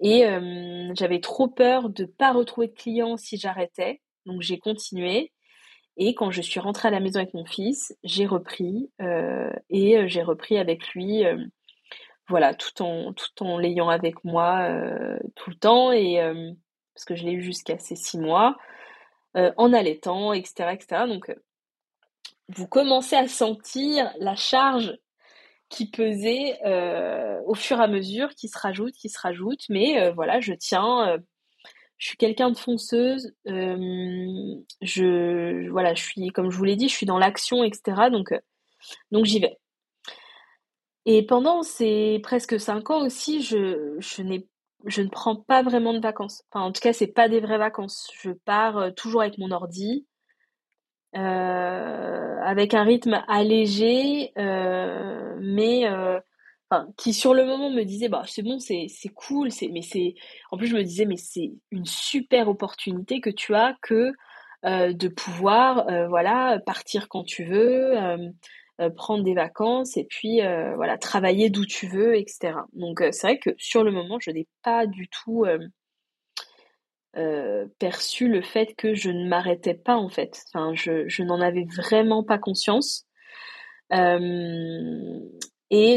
Et 0.00 0.26
euh, 0.26 0.92
j'avais 0.94 1.20
trop 1.20 1.48
peur 1.48 1.90
de 1.90 2.04
pas 2.04 2.32
retrouver 2.32 2.68
de 2.68 2.74
clients 2.74 3.16
si 3.16 3.36
j'arrêtais, 3.36 4.00
donc 4.26 4.42
j'ai 4.42 4.58
continué. 4.58 5.32
Et 5.96 6.14
quand 6.14 6.30
je 6.30 6.40
suis 6.40 6.60
rentrée 6.60 6.88
à 6.88 6.90
la 6.92 7.00
maison 7.00 7.18
avec 7.18 7.34
mon 7.34 7.44
fils, 7.44 7.96
j'ai 8.04 8.26
repris 8.26 8.90
euh, 9.02 9.50
et 9.70 9.98
euh, 9.98 10.06
j'ai 10.06 10.22
repris 10.22 10.56
avec 10.58 10.88
lui, 10.94 11.24
voilà, 12.28 12.54
tout 12.54 12.82
en 12.82 13.12
tout 13.12 13.42
en 13.42 13.58
l'ayant 13.58 13.88
avec 13.88 14.22
moi 14.22 14.68
tout 15.34 15.50
le 15.50 15.56
temps 15.56 15.92
et 15.92 16.18
parce 16.94 17.04
que 17.06 17.16
je 17.16 17.24
l'ai 17.24 17.32
eu 17.32 17.42
jusqu'à 17.42 17.78
ces 17.78 17.96
six 17.96 18.18
mois. 18.18 18.56
Euh, 19.38 19.52
en 19.56 19.72
allaitant, 19.72 20.32
etc., 20.32 20.70
etc. 20.72 21.04
Donc, 21.06 21.30
euh, 21.30 21.36
vous 22.48 22.66
commencez 22.66 23.14
à 23.14 23.28
sentir 23.28 24.12
la 24.18 24.34
charge 24.34 24.98
qui 25.68 25.90
pesait 25.90 26.58
euh, 26.66 27.40
au 27.46 27.54
fur 27.54 27.78
et 27.78 27.84
à 27.84 27.86
mesure, 27.86 28.30
qui 28.30 28.48
se 28.48 28.58
rajoute, 28.58 28.94
qui 28.94 29.08
se 29.08 29.20
rajoute. 29.20 29.60
Mais 29.68 30.10
voilà, 30.12 30.40
je 30.40 30.54
tiens. 30.54 31.18
je 31.98 32.08
suis 32.08 32.16
quelqu'un 32.16 32.50
de 32.50 32.58
fonceuse. 32.58 33.34
je 33.44 35.68
voilà, 35.70 35.94
je 35.94 36.02
suis 36.02 36.28
comme 36.28 36.50
je 36.50 36.56
vous 36.56 36.64
l'ai 36.64 36.76
dit, 36.76 36.88
je 36.88 36.94
suis 36.94 37.06
dans 37.06 37.18
l'action, 37.18 37.62
etc. 37.64 38.08
Donc 38.10 38.34
donc 39.12 39.26
j'y 39.26 39.40
vais. 39.40 39.58
Et 41.04 41.24
pendant 41.26 41.62
ces 41.62 42.18
presque 42.22 42.58
cinq 42.58 42.90
ans 42.90 43.04
aussi, 43.04 43.42
je, 43.42 43.96
je 44.00 44.22
n'ai 44.22 44.46
je 44.86 45.02
ne 45.02 45.08
prends 45.08 45.36
pas 45.36 45.62
vraiment 45.62 45.92
de 45.92 46.00
vacances. 46.00 46.44
Enfin, 46.50 46.64
en 46.64 46.72
tout 46.72 46.80
cas, 46.80 46.92
c'est 46.92 47.08
pas 47.08 47.28
des 47.28 47.40
vraies 47.40 47.58
vacances. 47.58 48.08
Je 48.20 48.30
pars 48.30 48.78
euh, 48.78 48.90
toujours 48.90 49.22
avec 49.22 49.38
mon 49.38 49.50
ordi, 49.50 50.06
euh, 51.16 52.36
avec 52.42 52.74
un 52.74 52.84
rythme 52.84 53.22
allégé, 53.28 54.32
euh, 54.38 55.36
mais 55.40 55.84
qui 56.98 57.14
sur 57.14 57.32
le 57.32 57.46
moment 57.46 57.70
me 57.70 57.82
disait 57.82 58.10
bah 58.10 58.24
c'est 58.26 58.42
bon, 58.42 58.58
c'est 58.58 58.86
c'est 58.90 59.08
cool, 59.08 59.50
c'est 59.50 59.68
mais 59.68 59.80
c'est 59.80 60.14
en 60.50 60.58
plus 60.58 60.66
je 60.66 60.76
me 60.76 60.82
disais 60.82 61.06
mais 61.06 61.16
c'est 61.16 61.52
une 61.70 61.86
super 61.86 62.48
opportunité 62.48 63.22
que 63.22 63.30
tu 63.30 63.54
as 63.54 63.74
que 63.80 64.12
de 64.64 65.08
pouvoir 65.08 65.86
voilà 66.10 66.60
partir 66.66 67.08
quand 67.08 67.24
tu 67.24 67.44
veux 67.44 67.94
euh, 68.80 68.90
prendre 68.90 69.24
des 69.24 69.34
vacances 69.34 69.96
et 69.96 70.04
puis 70.04 70.40
euh, 70.40 70.76
voilà 70.76 70.96
travailler 70.96 71.50
d'où 71.50 71.66
tu 71.66 71.88
veux, 71.88 72.16
etc. 72.16 72.52
Donc 72.74 73.00
euh, 73.00 73.10
c'est 73.10 73.26
vrai 73.26 73.38
que 73.38 73.50
sur 73.58 73.82
le 73.82 73.90
moment, 73.90 74.18
je 74.20 74.30
n'ai 74.30 74.46
pas 74.62 74.86
du 74.86 75.08
tout 75.08 75.44
perçu 77.80 78.28
le 78.28 78.42
fait 78.42 78.76
que 78.76 78.94
je 78.94 79.10
ne 79.10 79.28
m'arrêtais 79.28 79.74
pas 79.74 79.96
en 79.96 80.08
fait. 80.08 80.44
Enfin, 80.46 80.74
je, 80.74 81.08
je 81.08 81.24
n'en 81.24 81.40
avais 81.40 81.66
vraiment 81.76 82.22
pas 82.22 82.38
conscience. 82.38 83.08
et 83.90 83.98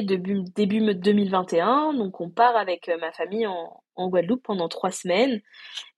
début, 0.02 0.42
début 0.56 0.96
2021, 0.96 1.94
donc 1.94 2.20
on 2.20 2.32
part 2.32 2.56
avec 2.56 2.90
ma 3.00 3.12
famille 3.12 3.46
en, 3.46 3.84
en 3.96 4.10
Guadeloupe 4.10 4.42
pendant 4.42 4.70
trois 4.70 4.90
semaines. 4.90 5.40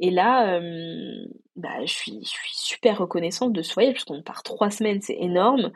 Et 0.02 0.12
là, 0.12 0.60
bah, 1.56 1.86
je, 1.86 1.94
suis, 1.94 2.20
je 2.22 2.30
suis 2.30 2.56
super 2.56 2.98
reconnaissante 2.98 3.54
de 3.54 3.62
ce 3.62 3.74
voyage, 3.74 3.94
parce 3.94 4.04
qu'on 4.04 4.22
part 4.22 4.44
trois 4.44 4.72
semaines, 4.72 5.02
c'est 5.02 5.18
énorme. 5.18 5.72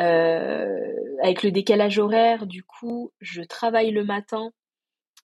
Euh, 0.00 1.16
avec 1.22 1.42
le 1.42 1.50
décalage 1.52 1.98
horaire, 1.98 2.46
du 2.46 2.64
coup, 2.64 3.12
je 3.20 3.42
travaille 3.42 3.90
le 3.90 4.04
matin 4.04 4.50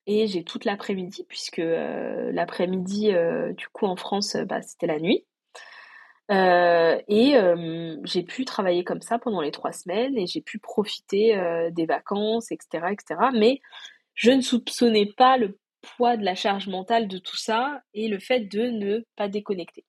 et 0.07 0.27
j'ai 0.27 0.45
toute 0.45 0.65
l'après-midi, 0.65 1.25
puisque 1.29 1.59
euh, 1.59 2.31
l'après-midi, 2.33 3.13
euh, 3.13 3.53
du 3.55 3.69
coup, 3.69 3.87
en 3.87 3.97
France, 3.97 4.37
bah, 4.37 4.63
c'était 4.63 4.87
la 4.87 5.01
nuit. 5.01 5.25
et 6.31 7.35
j'ai 8.05 8.23
pu 8.23 8.45
travailler 8.45 8.85
comme 8.85 9.01
ça 9.01 9.19
pendant 9.19 9.41
les 9.41 9.51
trois 9.51 9.73
semaines 9.73 10.19
et 10.19 10.27
j'ai 10.27 10.43
pu 10.43 10.59
profiter 10.59 11.37
des 11.73 11.87
vacances, 11.87 12.51
etc., 12.53 12.89
etc. 12.93 13.21
Mais 13.33 13.61
je 14.15 14.31
ne 14.33 14.41
soupçonnais 14.41 15.07
pas 15.17 15.37
le 15.39 15.59
poids 15.81 16.17
de 16.17 16.25
la 16.25 16.35
charge 16.35 16.69
mentale 16.69 17.09
de 17.09 17.19
tout 17.19 17.37
ça 17.37 17.81
et 17.95 18.09
le 18.09 18.19
fait 18.19 18.41
de 18.41 18.63
ne 18.63 19.05
pas 19.17 19.29
déconnecter. 19.29 19.85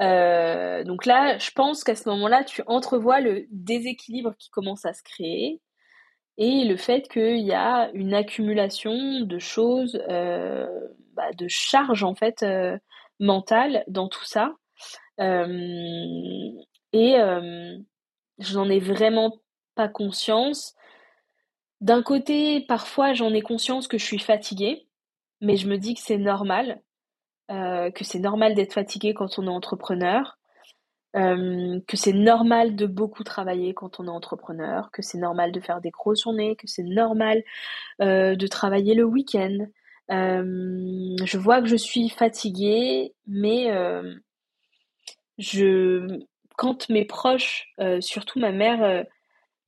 Euh, 0.00 0.84
donc 0.84 1.06
là, 1.06 1.38
je 1.38 1.50
pense 1.50 1.82
qu'à 1.84 1.94
ce 1.96 2.08
moment-là, 2.08 2.44
tu 2.44 2.62
entrevois 2.66 3.20
le 3.20 3.46
déséquilibre 3.50 4.34
qui 4.38 4.50
commence 4.50 4.84
à 4.84 4.92
se 4.92 5.02
créer 5.02 5.60
et 6.36 6.64
le 6.64 6.76
fait 6.76 7.08
qu'il 7.08 7.38
y 7.40 7.52
a 7.52 7.90
une 7.94 8.14
accumulation 8.14 9.20
de 9.20 9.38
choses, 9.38 10.00
euh, 10.08 10.68
bah, 11.14 11.32
de 11.36 11.48
charges 11.48 12.04
en 12.04 12.14
fait 12.14 12.42
euh, 12.44 12.78
mentales 13.18 13.84
dans 13.88 14.08
tout 14.08 14.24
ça. 14.24 14.54
et 15.18 17.14
je 18.40 18.54
n'en 18.54 18.70
ai 18.70 18.78
vraiment 18.78 19.40
pas 19.74 19.88
conscience. 19.88 20.74
D'un 21.80 22.02
côté, 22.02 22.60
parfois 22.68 23.14
j'en 23.14 23.34
ai 23.34 23.42
conscience 23.42 23.88
que 23.88 23.98
je 23.98 24.04
suis 24.04 24.18
fatiguée, 24.20 24.86
mais 25.40 25.56
je 25.56 25.68
me 25.68 25.76
dis 25.76 25.94
que 25.94 26.00
c'est 26.00 26.18
normal 26.18 26.82
euh, 27.50 27.90
que 27.90 28.04
c'est 28.04 28.18
normal 28.18 28.54
d'être 28.54 28.74
fatigué 28.74 29.14
quand 29.14 29.38
on 29.38 29.46
est 29.46 29.48
entrepreneur, 29.48 30.38
euh, 31.16 31.80
que 31.86 31.96
c'est 31.96 32.12
normal 32.12 32.76
de 32.76 32.86
beaucoup 32.86 33.24
travailler 33.24 33.74
quand 33.74 34.00
on 34.00 34.06
est 34.06 34.10
entrepreneur, 34.10 34.90
que 34.92 35.02
c'est 35.02 35.18
normal 35.18 35.52
de 35.52 35.60
faire 35.60 35.80
des 35.80 35.90
grosses 35.90 36.22
journées, 36.24 36.56
que 36.56 36.66
c'est 36.66 36.82
normal 36.82 37.42
euh, 38.02 38.36
de 38.36 38.46
travailler 38.46 38.94
le 38.94 39.04
week-end. 39.04 39.66
je 40.10 41.38
vois 41.38 41.62
que 41.62 41.68
je 41.68 41.76
suis 41.76 42.08
fatiguée, 42.10 43.14
mais 43.26 43.70
je, 45.38 46.20
quand 46.56 46.88
mes 46.90 47.04
proches, 47.04 47.68
surtout 48.00 48.38
ma 48.40 48.52
mère, 48.52 49.04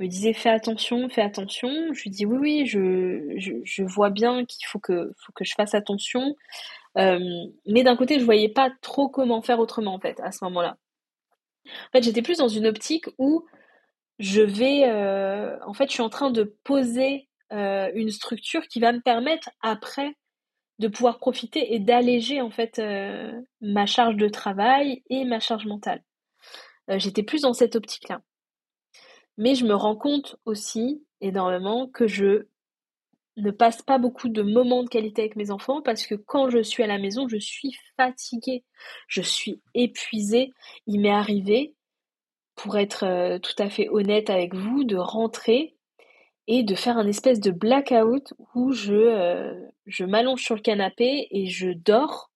me 0.00 0.08
disaient 0.08 0.32
fais 0.32 0.50
attention, 0.50 1.08
fais 1.08 1.22
attention, 1.22 1.70
je 1.92 2.02
lui 2.02 2.10
dis 2.10 2.26
oui, 2.26 2.38
oui, 2.38 2.66
je, 2.66 3.34
je, 3.36 3.52
je 3.64 3.82
vois 3.84 4.10
bien 4.10 4.44
qu'il 4.46 4.66
faut 4.66 4.78
que, 4.78 5.12
faut 5.18 5.32
que 5.32 5.44
je 5.44 5.54
fasse 5.54 5.74
attention. 5.74 6.36
Euh, 6.98 7.46
mais 7.66 7.82
d'un 7.82 7.96
côté, 7.96 8.18
je 8.18 8.24
voyais 8.24 8.48
pas 8.48 8.70
trop 8.82 9.08
comment 9.08 9.42
faire 9.42 9.60
autrement 9.60 9.94
en 9.94 10.00
fait 10.00 10.18
à 10.20 10.32
ce 10.32 10.44
moment-là. 10.44 10.76
En 11.66 11.90
fait, 11.92 12.02
j'étais 12.02 12.22
plus 12.22 12.38
dans 12.38 12.48
une 12.48 12.66
optique 12.66 13.06
où 13.18 13.44
je 14.18 14.42
vais, 14.42 14.88
euh, 14.88 15.56
en 15.64 15.72
fait, 15.72 15.86
je 15.88 15.92
suis 15.92 16.02
en 16.02 16.08
train 16.08 16.30
de 16.30 16.56
poser 16.64 17.28
euh, 17.52 17.90
une 17.94 18.10
structure 18.10 18.66
qui 18.68 18.80
va 18.80 18.92
me 18.92 19.00
permettre 19.00 19.50
après 19.60 20.16
de 20.78 20.88
pouvoir 20.88 21.18
profiter 21.18 21.74
et 21.74 21.78
d'alléger 21.78 22.40
en 22.40 22.50
fait 22.50 22.80
ma 23.60 23.84
charge 23.84 24.16
de 24.16 24.28
travail 24.28 25.02
et 25.10 25.26
ma 25.26 25.38
charge 25.38 25.66
mentale. 25.66 26.02
J'étais 26.88 27.22
plus 27.22 27.42
dans 27.42 27.52
cette 27.52 27.76
optique-là. 27.76 28.22
Mais 29.36 29.54
je 29.54 29.66
me 29.66 29.74
rends 29.74 29.96
compte 29.96 30.36
aussi 30.46 31.04
énormément 31.20 31.86
que 31.86 32.06
je 32.06 32.46
ne 33.40 33.50
passe 33.50 33.82
pas 33.82 33.98
beaucoup 33.98 34.28
de 34.28 34.42
moments 34.42 34.82
de 34.82 34.88
qualité 34.88 35.22
avec 35.22 35.36
mes 35.36 35.50
enfants 35.50 35.82
parce 35.82 36.06
que 36.06 36.14
quand 36.14 36.50
je 36.50 36.62
suis 36.62 36.82
à 36.82 36.86
la 36.86 36.98
maison, 36.98 37.28
je 37.28 37.38
suis 37.38 37.76
fatiguée, 37.96 38.64
je 39.08 39.22
suis 39.22 39.60
épuisée. 39.74 40.50
Il 40.86 41.00
m'est 41.00 41.10
arrivé, 41.10 41.74
pour 42.62 42.76
être 42.76 43.04
euh, 43.04 43.38
tout 43.38 43.54
à 43.58 43.70
fait 43.70 43.88
honnête 43.88 44.28
avec 44.28 44.54
vous, 44.54 44.84
de 44.84 44.96
rentrer 44.96 45.76
et 46.46 46.62
de 46.62 46.74
faire 46.74 46.98
un 46.98 47.06
espèce 47.06 47.40
de 47.40 47.50
blackout 47.50 48.34
où 48.54 48.72
je, 48.72 48.92
euh, 48.94 49.54
je 49.86 50.04
m'allonge 50.04 50.42
sur 50.42 50.56
le 50.56 50.60
canapé 50.60 51.28
et 51.30 51.46
je 51.46 51.70
dors. 51.70 52.30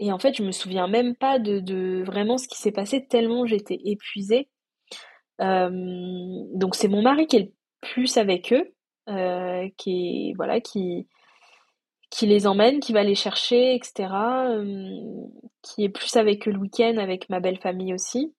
Et 0.00 0.12
en 0.12 0.18
fait, 0.18 0.34
je 0.36 0.42
me 0.42 0.50
souviens 0.50 0.88
même 0.88 1.14
pas 1.14 1.38
de, 1.38 2.02
vraiment 2.04 2.36
ce 2.36 2.48
qui 2.48 2.58
s'est 2.58 2.72
passé 2.72 3.06
tellement 3.06 3.46
j'étais 3.46 3.78
épuisée. 3.84 4.48
Euh, 5.40 5.70
donc 6.54 6.74
c'est 6.74 6.88
mon 6.88 7.02
mari 7.02 7.26
qui 7.26 7.36
est 7.36 7.40
le 7.40 7.52
plus 7.82 8.16
avec 8.16 8.52
eux 8.52 8.72
euh, 9.08 9.68
qui 9.76 10.32
voilà 10.34 10.60
qui 10.60 11.06
qui 12.10 12.26
les 12.26 12.46
emmène, 12.46 12.80
qui 12.80 12.92
va 12.92 13.02
les 13.02 13.14
chercher, 13.14 13.74
etc. 13.74 14.08
Euh, 14.48 15.26
qui 15.62 15.84
est 15.84 15.88
plus 15.88 16.16
avec 16.16 16.46
eux 16.48 16.52
le 16.52 16.58
week-end, 16.58 16.96
avec 16.98 17.28
ma 17.28 17.40
belle 17.40 17.58
famille 17.58 17.92
aussi. 17.94 18.34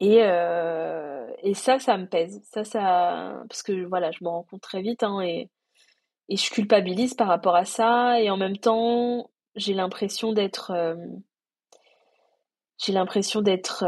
Et, 0.00 0.22
euh, 0.22 1.26
et 1.42 1.54
ça, 1.54 1.78
ça 1.78 1.96
me 1.98 2.06
pèse. 2.06 2.40
Ça, 2.44 2.64
ça, 2.64 3.42
parce 3.48 3.62
que 3.62 3.84
voilà, 3.86 4.10
je 4.10 4.24
me 4.24 4.28
rends 4.28 4.42
compte 4.42 4.62
très 4.62 4.82
vite, 4.82 5.02
hein, 5.02 5.20
et, 5.20 5.50
et 6.28 6.36
je 6.36 6.50
culpabilise 6.50 7.14
par 7.14 7.28
rapport 7.28 7.56
à 7.56 7.64
ça. 7.64 8.20
Et 8.20 8.30
en 8.30 8.36
même 8.36 8.58
temps, 8.58 9.30
j'ai 9.54 9.74
l'impression 9.74 10.32
d'être, 10.32 10.72
j'ai 12.78 12.92
l'impression 12.92 13.42
d'être, 13.42 13.84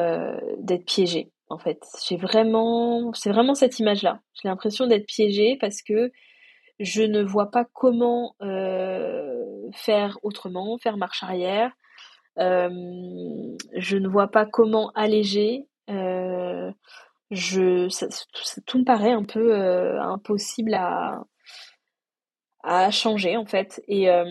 d'être 0.59 0.85
piégée 0.85 1.33
en 1.51 1.59
fait. 1.59 1.85
C'est 1.95 2.17
vraiment 2.17 3.13
cette 3.55 3.79
image-là. 3.79 4.21
J'ai 4.35 4.49
l'impression 4.49 4.87
d'être 4.87 5.07
piégée 5.07 5.57
parce 5.61 5.83
que 5.83 6.13
je 6.81 7.03
ne 7.03 7.23
vois 7.23 7.51
pas 7.51 7.65
comment 7.65 8.37
euh, 8.43 9.69
faire 9.73 10.19
autrement, 10.23 10.79
faire 10.79 10.97
marche 10.97 11.23
arrière. 11.23 11.73
Euh, 12.39 13.57
je 13.75 13.97
ne 13.97 14.09
vois 14.09 14.29
pas 14.29 14.47
comment 14.47 14.91
alléger. 14.95 15.67
Euh, 15.91 16.71
je, 17.31 17.89
tout 18.67 18.79
me 18.79 18.85
paraît 18.85 19.13
un 19.13 19.25
peu 19.25 19.55
impossible 20.01 20.75
à, 20.75 21.25
changer 22.91 23.37
en 23.37 23.47
fait. 23.47 23.83
Et, 23.89 24.09
à 24.09 24.25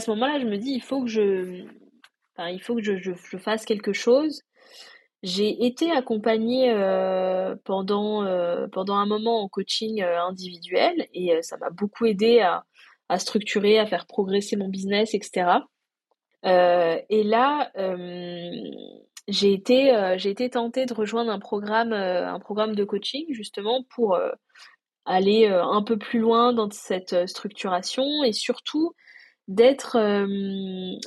ce 0.00 0.10
moment-là, 0.10 0.38
je 0.38 0.46
me 0.46 0.56
dis, 0.56 0.72
il 0.72 0.82
faut 0.82 1.02
que 1.02 1.08
je, 1.08 1.64
que 2.36 2.82
je, 2.82 3.36
fasse 3.38 3.64
quelque 3.64 3.92
chose. 3.92 4.42
J'ai 5.22 5.66
été 5.66 5.90
accompagnée 5.92 6.72
pendant, 7.64 8.24
pendant 8.72 8.94
un 8.96 9.06
moment 9.06 9.42
en 9.42 9.48
coaching 9.48 10.02
individuel 10.02 11.08
et 11.12 11.42
ça 11.42 11.58
m'a 11.58 11.68
beaucoup 11.68 12.06
aidé 12.06 12.40
à, 12.40 12.64
à 13.10 13.18
structurer, 13.18 13.78
à 13.78 13.84
faire 13.84 14.06
progresser 14.06 14.56
mon 14.56 14.68
business, 14.68 15.12
etc. 15.12 15.58
et 16.42 17.22
là, 17.22 17.70
j'ai 19.30 19.52
été, 19.52 19.94
euh, 19.94 20.16
été 20.16 20.50
tentée 20.50 20.86
de 20.86 20.94
rejoindre 20.94 21.30
un 21.30 21.38
programme, 21.38 21.92
euh, 21.92 22.28
un 22.28 22.40
programme 22.40 22.74
de 22.74 22.84
coaching 22.84 23.26
justement 23.30 23.84
pour 23.94 24.14
euh, 24.14 24.30
aller 25.06 25.46
un 25.46 25.82
peu 25.82 25.96
plus 25.96 26.20
loin 26.20 26.52
dans 26.52 26.70
cette 26.70 27.26
structuration 27.26 28.22
et 28.22 28.32
surtout 28.32 28.92
d'être 29.48 29.96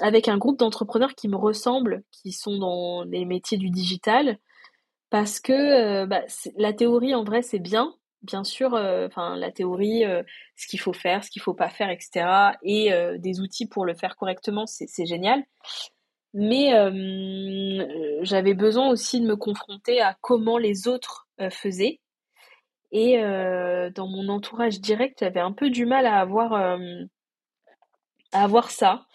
avec 0.01 0.27
un 0.27 0.37
groupe 0.37 0.59
d'entrepreneurs 0.59 1.15
qui 1.15 1.27
me 1.27 1.37
ressemblent, 1.37 2.03
qui 2.11 2.31
sont 2.31 2.57
dans 2.57 3.03
les 3.03 3.25
métiers 3.25 3.57
du 3.57 3.69
digital, 3.69 4.37
parce 5.09 5.39
que 5.39 6.05
bah, 6.05 6.21
la 6.57 6.73
théorie 6.73 7.15
en 7.15 7.23
vrai 7.23 7.41
c'est 7.41 7.59
bien, 7.59 7.93
bien 8.21 8.43
sûr, 8.43 8.73
enfin 8.73 9.37
la 9.37 9.51
théorie, 9.51 10.03
ce 10.55 10.67
qu'il 10.67 10.79
faut 10.79 10.93
faire, 10.93 11.23
ce 11.23 11.29
qu'il 11.29 11.41
faut 11.41 11.53
pas 11.53 11.69
faire, 11.69 11.89
etc. 11.89 12.57
Et 12.63 12.91
des 13.19 13.39
outils 13.39 13.67
pour 13.67 13.85
le 13.85 13.93
faire 13.93 14.17
correctement, 14.17 14.65
c'est 14.65 15.05
génial. 15.05 15.43
Mais 16.33 16.73
euh, 16.73 18.17
j'avais 18.23 18.55
besoin 18.55 18.89
aussi 18.89 19.21
de 19.21 19.27
me 19.27 19.35
confronter 19.35 20.01
à 20.01 20.17
comment 20.21 20.57
les 20.57 20.87
autres 20.87 21.27
euh, 21.39 21.49
faisaient. 21.51 21.99
Et 22.91 23.19
euh, 23.23 23.89
dans 23.91 24.07
mon 24.07 24.29
entourage 24.29 24.79
direct, 24.79 25.19
j'avais 25.19 25.39
un 25.39 25.51
peu 25.51 25.69
du 25.69 25.85
mal 25.85 26.05
à 26.05 26.19
avoir, 26.19 26.77
avoir 28.33 28.71
ça. 28.71 29.05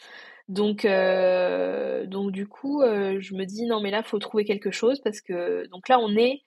Donc, 0.49 0.87
donc 0.87 2.33
du 2.33 2.47
coup, 2.49 2.83
je 2.83 3.35
me 3.35 3.45
dis 3.45 3.67
non 3.67 3.81
mais 3.81 3.91
là, 3.91 4.03
faut 4.03 4.19
trouver 4.19 4.45
quelque 4.45 4.71
chose 4.71 5.01
parce 5.01 5.21
que 5.21 5.67
donc 5.69 5.89
là, 5.89 5.99
on 5.99 6.17
est 6.17 6.43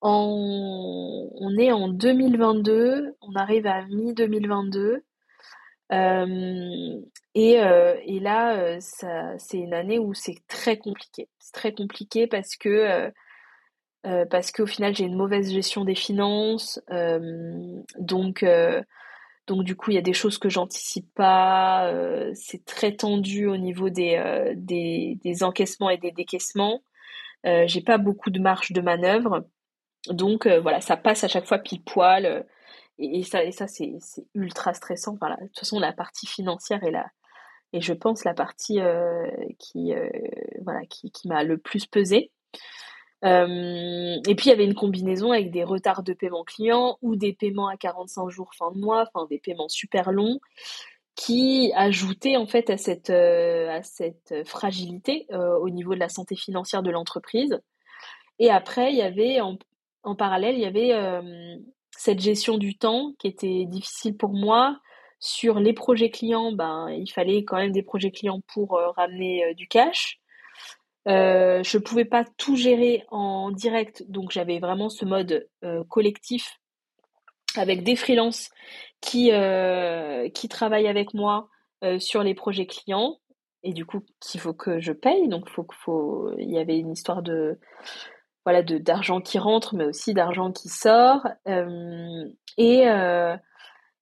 en, 0.00 1.28
on 1.34 1.58
est 1.58 1.72
en 1.72 1.88
2022, 1.88 3.16
on 3.20 3.34
arrive 3.34 3.66
à 3.66 3.82
mi 3.86 4.14
2022. 4.14 5.04
Euh, 5.92 7.00
et, 7.34 7.60
euh, 7.62 7.96
et 8.04 8.20
là, 8.20 8.56
euh, 8.56 8.76
ça, 8.80 9.38
c'est 9.38 9.58
une 9.58 9.74
année 9.74 9.98
où 9.98 10.14
c'est 10.14 10.36
très 10.46 10.76
compliqué. 10.78 11.28
C'est 11.38 11.52
très 11.52 11.72
compliqué 11.72 12.26
parce 12.26 12.56
que 12.56 13.10
parce 14.30 14.52
qu'au 14.52 14.66
final 14.66 14.94
j'ai 14.94 15.04
une 15.04 15.16
mauvaise 15.16 15.52
gestion 15.52 15.84
des 15.84 15.94
finances, 15.94 16.80
donc 17.98 18.44
donc 19.48 19.64
du 19.64 19.74
coup 19.74 19.90
il 19.90 19.94
y 19.94 19.98
a 19.98 20.02
des 20.02 20.12
choses 20.12 20.38
que 20.38 20.48
j'anticipe 20.48 21.12
pas. 21.14 21.92
c'est 22.34 22.64
très 22.64 22.94
tendu 22.94 23.46
au 23.46 23.56
niveau 23.56 23.90
des, 23.90 24.52
des, 24.56 25.18
des 25.22 25.42
encaissements 25.42 25.90
et 25.90 25.98
des 25.98 26.12
décaissements. 26.12 26.82
j'ai 27.44 27.80
pas 27.82 27.98
beaucoup 27.98 28.30
de 28.30 28.40
marge 28.40 28.72
de 28.72 28.80
manœuvre, 28.80 29.44
donc 30.08 30.46
voilà 30.46 30.80
ça 30.80 30.96
passe 30.96 31.24
à 31.24 31.28
chaque 31.28 31.46
fois 31.46 31.58
pile 31.58 31.82
poil. 31.82 32.46
Et, 33.00 33.22
ça, 33.22 33.44
et 33.44 33.52
ça 33.52 33.68
c'est 33.68 33.94
ultra 34.34 34.74
stressant. 34.74 35.12
De 35.12 35.46
toute 35.46 35.58
façon, 35.58 35.78
la 35.78 35.92
partie 35.92 36.26
financière 36.26 36.82
est. 36.82 36.92
Et 37.72 37.80
je 37.80 37.92
pense 37.92 38.24
la 38.24 38.34
partie 38.34 38.80
euh, 38.80 39.26
qui, 39.58 39.92
euh, 39.92 40.08
voilà, 40.62 40.80
qui, 40.86 41.10
qui 41.10 41.28
m'a 41.28 41.44
le 41.44 41.58
plus 41.58 41.86
pesé. 41.86 42.32
Euh, 43.24 44.16
et 44.28 44.34
puis 44.36 44.46
il 44.46 44.50
y 44.50 44.52
avait 44.52 44.64
une 44.64 44.74
combinaison 44.74 45.32
avec 45.32 45.50
des 45.50 45.64
retards 45.64 46.04
de 46.04 46.12
paiement 46.12 46.44
client 46.44 46.98
ou 47.02 47.16
des 47.16 47.32
paiements 47.32 47.68
à 47.68 47.76
45 47.76 48.28
jours 48.28 48.54
fin 48.54 48.70
de 48.70 48.78
mois, 48.78 49.08
enfin 49.12 49.26
des 49.28 49.38
paiements 49.38 49.68
super 49.68 50.12
longs, 50.12 50.38
qui 51.16 51.72
ajoutaient 51.74 52.36
en 52.36 52.46
fait 52.46 52.70
à 52.70 52.76
cette, 52.76 53.10
à 53.10 53.82
cette 53.82 54.46
fragilité 54.46 55.26
au 55.32 55.68
niveau 55.68 55.94
de 55.94 56.00
la 56.00 56.08
santé 56.08 56.36
financière 56.36 56.82
de 56.84 56.90
l'entreprise. 56.90 57.60
Et 58.38 58.50
après, 58.50 58.92
il 58.92 58.98
y 58.98 59.02
avait 59.02 59.40
en, 59.40 59.58
en 60.04 60.14
parallèle, 60.14 60.54
il 60.54 60.60
y 60.60 60.66
avait 60.66 60.92
cette 61.98 62.20
gestion 62.20 62.58
du 62.58 62.78
temps 62.78 63.12
qui 63.18 63.26
était 63.26 63.64
difficile 63.66 64.16
pour 64.16 64.32
moi. 64.32 64.78
Sur 65.18 65.58
les 65.58 65.72
projets 65.72 66.10
clients, 66.10 66.52
ben, 66.52 66.88
il 66.90 67.10
fallait 67.10 67.42
quand 67.42 67.56
même 67.56 67.72
des 67.72 67.82
projets 67.82 68.12
clients 68.12 68.40
pour 68.54 68.76
euh, 68.76 68.90
ramener 68.92 69.44
euh, 69.46 69.54
du 69.54 69.66
cash. 69.66 70.20
Euh, 71.06 71.62
je 71.62 71.78
ne 71.78 71.82
pouvais 71.82 72.04
pas 72.04 72.24
tout 72.36 72.56
gérer 72.56 73.04
en 73.10 73.50
direct, 73.50 74.04
donc 74.08 74.30
j'avais 74.30 74.58
vraiment 74.58 74.88
ce 74.88 75.04
mode 75.04 75.48
collectif 75.88 76.58
avec 77.56 77.82
des 77.82 77.96
freelances 77.96 78.50
qui, 79.00 79.30
qui 80.34 80.48
travaillent 80.48 80.88
avec 80.88 81.14
moi 81.14 81.48
sur 81.98 82.22
les 82.22 82.34
projets 82.34 82.66
clients 82.66 83.18
et 83.62 83.72
du 83.72 83.84
coup 83.84 84.00
qu'il 84.20 84.40
faut 84.40 84.54
que 84.54 84.80
je 84.80 84.92
paye. 84.92 85.28
Donc 85.28 85.48
faut, 85.48 85.66
faut, 85.84 86.32
il 86.38 86.50
y 86.50 86.58
avait 86.58 86.78
une 86.78 86.92
histoire 86.92 87.22
de 87.22 87.58
voilà 88.44 88.62
de 88.62 88.78
d'argent 88.78 89.20
qui 89.20 89.38
rentre 89.38 89.74
mais 89.74 89.84
aussi 89.84 90.14
d'argent 90.14 90.52
qui 90.52 90.68
sort 90.68 91.26
euh, 91.48 92.24
et 92.56 92.88
euh, 92.88 93.36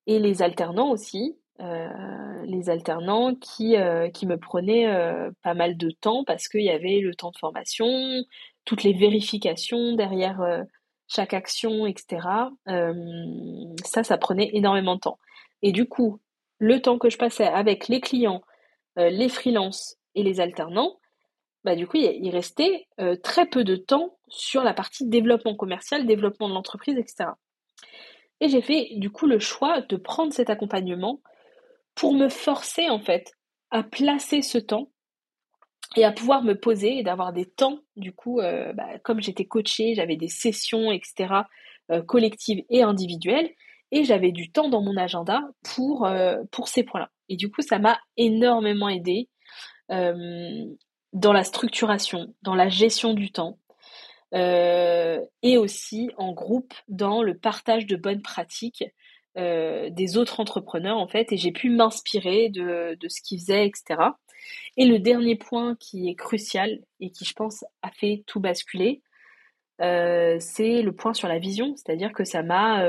et 0.07 0.19
les 0.19 0.43
alternants 0.43 0.91
aussi 0.91 1.37
euh, 1.61 1.89
les 2.45 2.71
alternants 2.71 3.35
qui 3.35 3.77
qui 4.13 4.27
me 4.27 4.37
prenaient 4.37 4.87
pas 5.43 5.55
mal 5.55 5.77
de 5.77 5.91
temps 5.91 6.25
parce 6.25 6.49
qu'il 6.49 6.63
y 6.63 6.71
avait 6.71 7.01
le 7.01 7.15
temps 7.15 7.31
de 7.31 7.39
formation 7.39 7.87
toutes 8.65 8.83
les 8.83 8.93
vérifications 8.93 9.95
derrière 9.95 10.41
chaque 11.09 11.35
action 11.35 11.87
etc 11.87 12.29
ça 13.85 14.05
ça 14.05 14.19
prenait 14.19 14.51
énormément 14.53 14.97
de 14.97 15.01
temps 15.01 15.19
et 15.63 15.73
du 15.73 15.87
coup 15.89 16.21
le 16.59 16.81
temps 16.81 16.99
que 16.99 17.11
je 17.11 17.19
passais 17.19 17.47
avec 17.47 17.89
les 17.89 18.01
clients 18.01 18.43
les 18.97 19.29
freelances 19.29 19.97
et 20.15 20.23
les 20.23 20.41
alternants 20.41 20.99
bah, 21.67 21.75
du 21.75 21.89
coup, 21.89 21.97
il 21.97 22.31
restait 22.31 22.87
euh, 23.01 23.17
très 23.17 23.45
peu 23.45 23.65
de 23.65 23.75
temps 23.75 24.17
sur 24.29 24.63
la 24.63 24.73
partie 24.73 25.05
développement 25.05 25.57
commercial, 25.57 26.07
développement 26.07 26.49
de 26.49 26.55
l'entreprise, 26.55 26.97
etc. 26.97 27.31
Et 28.41 28.49
j'ai 28.49 28.63
fait 28.63 28.91
du 28.93 29.11
coup 29.11 29.27
le 29.27 29.41
choix 29.41 29.81
de 29.81 29.97
prendre 29.97 30.33
cet 30.33 30.49
accompagnement 30.49 31.21
pour 31.97 32.15
me 32.15 32.29
forcer 32.29 32.89
en 32.89 33.01
fait 33.01 33.33
à 33.73 33.83
placer 33.83 34.43
ce 34.43 34.59
temps 34.59 34.91
et 35.97 36.05
à 36.05 36.13
pouvoir 36.13 36.45
me 36.45 36.55
poser 36.55 36.99
et 36.99 37.03
d'avoir 37.03 37.33
des 37.33 37.47
temps 37.47 37.81
du 37.97 38.13
coup, 38.13 38.39
euh, 38.39 38.73
bah, 38.73 38.99
comme 39.03 39.21
j'étais 39.21 39.47
coachée, 39.47 39.95
j'avais 39.97 40.17
des 40.17 40.29
sessions, 40.29 40.93
etc., 40.93 41.35
euh, 41.91 42.03
collectives 42.03 42.65
et 42.71 42.83
individuelles, 42.83 43.51
et 43.91 44.05
j'avais 44.05 44.31
du 44.31 44.53
temps 44.53 44.69
dans 44.69 44.83
mon 44.83 44.97
agenda 44.97 45.41
pour, 45.63 46.09
pour 46.51 46.69
ces 46.69 46.83
points-là. 46.83 47.09
Et 47.29 47.37
du 47.37 47.51
coup, 47.51 47.63
ça 47.63 47.79
m'a 47.79 48.01
énormément 48.17 48.89
aidé 48.89 49.29
dans 49.89 51.33
la 51.33 51.45
structuration, 51.45 52.35
dans 52.43 52.57
la 52.57 52.69
gestion 52.69 53.15
du 53.15 53.31
temps, 53.31 53.59
euh, 54.35 55.21
et 55.43 55.57
aussi 55.57 56.11
en 56.19 56.33
groupe 56.33 56.75
dans 56.89 57.23
le 57.23 57.39
partage 57.39 57.87
de 57.87 57.97
bonnes 57.97 58.23
pratiques 58.23 58.85
euh, 59.37 59.91
des 59.91 60.17
autres 60.17 60.41
entrepreneurs 60.41 60.99
en 60.99 61.09
fait, 61.09 61.33
et 61.33 61.37
j'ai 61.37 61.53
pu 61.53 61.71
m'inspirer 61.71 62.49
de, 62.49 62.97
ce 63.09 63.21
qu'ils 63.23 63.41
faisaient, 63.41 63.67
etc. 63.67 64.01
Et 64.77 64.87
le 64.87 64.99
dernier 64.99 65.37
point 65.37 65.77
qui 65.77 66.09
est 66.09 66.15
crucial 66.15 66.81
et 67.01 67.11
qui 67.11 67.25
je 67.25 67.35
pense 67.35 67.65
a 67.83 67.91
fait 67.91 68.25
tout 68.27 68.41
basculer, 68.41 69.03
euh, 69.83 70.37
c'est 70.41 70.83
le 70.83 70.93
point 70.93 71.13
sur 71.15 71.29
la 71.29 71.39
vision, 71.39 71.75
c'est-à-dire 71.77 72.13
que 72.13 72.25
ça 72.25 72.43
m'a 72.43 72.83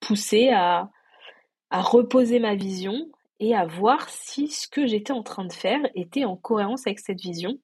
poussé 0.00 0.50
à, 0.50 0.90
reposer 1.72 2.40
ma 2.40 2.56
vision 2.56 2.94
et 3.38 3.54
à 3.54 3.64
voir 3.64 4.08
si 4.08 4.48
ce 4.48 4.66
que 4.66 4.86
j'étais 4.86 5.12
en 5.12 5.22
train 5.22 5.44
de 5.44 5.52
faire 5.52 5.80
était 5.94 6.24
en 6.24 6.36
cohérence 6.36 6.86
avec 6.86 6.98
cette 6.98 7.20
vision. 7.20 7.58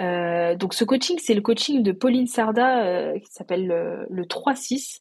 Euh, 0.00 0.56
donc 0.56 0.74
ce 0.74 0.84
coaching, 0.84 1.18
c'est 1.20 1.34
le 1.34 1.40
coaching 1.40 1.82
de 1.82 1.92
Pauline 1.92 2.26
Sarda 2.26 2.84
euh, 2.84 3.18
qui 3.18 3.30
s'appelle 3.30 3.66
le, 3.66 4.24
3-6. 4.24 5.00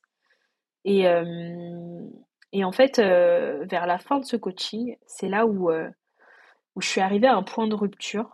Et, 0.85 1.07
euh, 1.07 2.01
et 2.51 2.63
en 2.63 2.71
fait, 2.71 2.99
vers 2.99 3.87
la 3.87 3.97
fin 3.97 4.19
de 4.19 4.25
ce 4.25 4.35
coaching, 4.35 4.97
c'est 5.05 5.29
là 5.29 5.45
où, 5.45 5.71
où 5.71 6.81
je 6.81 6.87
suis 6.87 7.01
arrivée 7.01 7.27
à 7.27 7.35
un 7.35 7.43
point 7.43 7.67
de 7.67 7.75
rupture. 7.75 8.33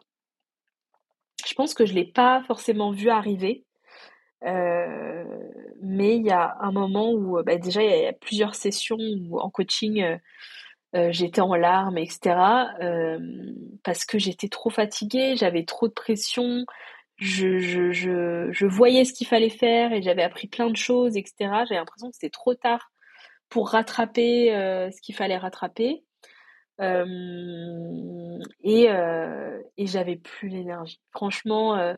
Je 1.45 1.53
pense 1.53 1.73
que 1.73 1.85
je 1.85 1.93
ne 1.93 1.99
l'ai 1.99 2.05
pas 2.05 2.43
forcément 2.47 2.91
vu 2.91 3.09
arriver. 3.09 3.65
mais 4.43 6.17
il 6.17 6.25
y 6.25 6.31
a 6.31 6.57
un 6.59 6.71
moment 6.71 7.11
où, 7.13 7.41
bah, 7.43 7.57
déjà, 7.57 7.81
il 7.83 8.03
y, 8.03 8.07
a 8.07 8.13
plusieurs 8.13 8.55
sessions 8.55 8.97
où, 8.99 9.39
en 9.39 9.49
coaching, 9.49 10.19
euh, 10.95 11.11
j'étais 11.11 11.41
en 11.41 11.55
larmes, 11.55 11.97
etc. 11.97 12.35
Euh, 12.81 13.19
parce 13.83 14.05
que 14.05 14.17
j'étais 14.17 14.49
trop 14.49 14.69
fatiguée, 14.69 15.35
j'avais 15.35 15.63
trop 15.63 15.87
de 15.87 15.93
pression, 15.93 16.65
je, 17.19 17.59
je, 17.59 17.91
je, 17.91 18.51
je 18.51 18.65
voyais 18.65 19.05
ce 19.05 19.13
qu'il 19.13 19.27
fallait 19.27 19.49
faire 19.49 19.93
et 19.93 20.01
j'avais 20.01 20.23
appris 20.23 20.47
plein 20.47 20.69
de 20.69 20.75
choses, 20.75 21.17
etc. 21.17 21.35
J'avais 21.39 21.75
l'impression 21.75 22.09
que 22.09 22.15
c'était 22.15 22.29
trop 22.29 22.55
tard 22.55 22.91
pour 23.49 23.69
rattraper 23.69 24.55
euh, 24.55 24.89
ce 24.91 25.01
qu'il 25.01 25.15
fallait 25.15 25.37
rattraper. 25.37 26.03
et 28.63 28.87
et 29.77 29.87
j'avais 29.87 30.15
plus 30.17 30.49
l'énergie. 30.49 31.01
Franchement, 31.11 31.95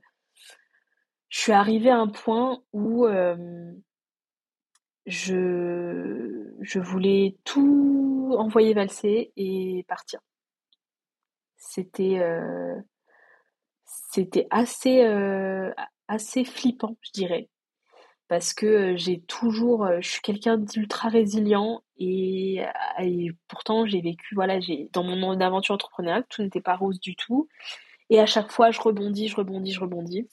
je 1.29 1.39
suis 1.39 1.51
arrivée 1.51 1.91
à 1.91 1.97
un 1.97 2.07
point 2.07 2.63
où 2.73 3.07
je, 5.05 6.51
je 6.61 6.79
voulais 6.79 7.37
tout 7.43 8.35
envoyer 8.37 8.73
valser 8.73 9.31
et 9.35 9.85
partir. 9.87 10.19
C'était, 11.57 12.19
euh, 12.19 12.75
c'était 14.11 14.47
assez, 14.49 15.01
assez 16.07 16.45
flippant, 16.45 16.97
je 17.01 17.11
dirais. 17.13 17.49
Parce 18.27 18.53
que 18.53 18.95
j'ai 18.95 19.21
toujours, 19.21 19.87
je 19.99 20.07
suis 20.09 20.21
quelqu'un 20.21 20.57
d'ultra 20.57 21.09
résilient 21.09 21.83
et, 21.97 22.63
pourtant 23.47 23.85
j'ai 23.85 24.01
vécu, 24.01 24.35
voilà, 24.35 24.59
j'ai 24.59 24.89
dans 24.93 25.03
mon 25.03 25.39
aventure 25.41 25.75
entrepreneuriale, 25.75 26.25
tout 26.29 26.41
n'était 26.41 26.61
pas 26.61 26.75
rose 26.75 26.99
du 26.99 27.15
tout. 27.15 27.49
Et 28.09 28.19
à 28.19 28.25
chaque 28.25 28.51
fois, 28.51 28.71
je 28.71 28.81
rebondis, 28.81 29.27
je 29.27 29.35
rebondis, 29.35 29.73
je 29.73 29.81
rebondis. 29.81 30.27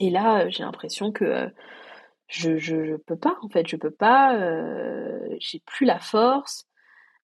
Et 0.00 0.10
là, 0.10 0.48
j'ai 0.48 0.62
l'impression 0.62 1.12
que 1.12 1.50
je, 2.28 2.56
je, 2.56 2.96
peux 2.96 3.16
pas, 3.18 3.38
en 3.42 3.48
fait, 3.48 3.66
je 3.68 3.76
peux 3.76 3.90
pas, 3.90 4.38
j'ai 5.38 5.60
plus 5.66 5.86
la 5.86 6.00
force. 6.00 6.66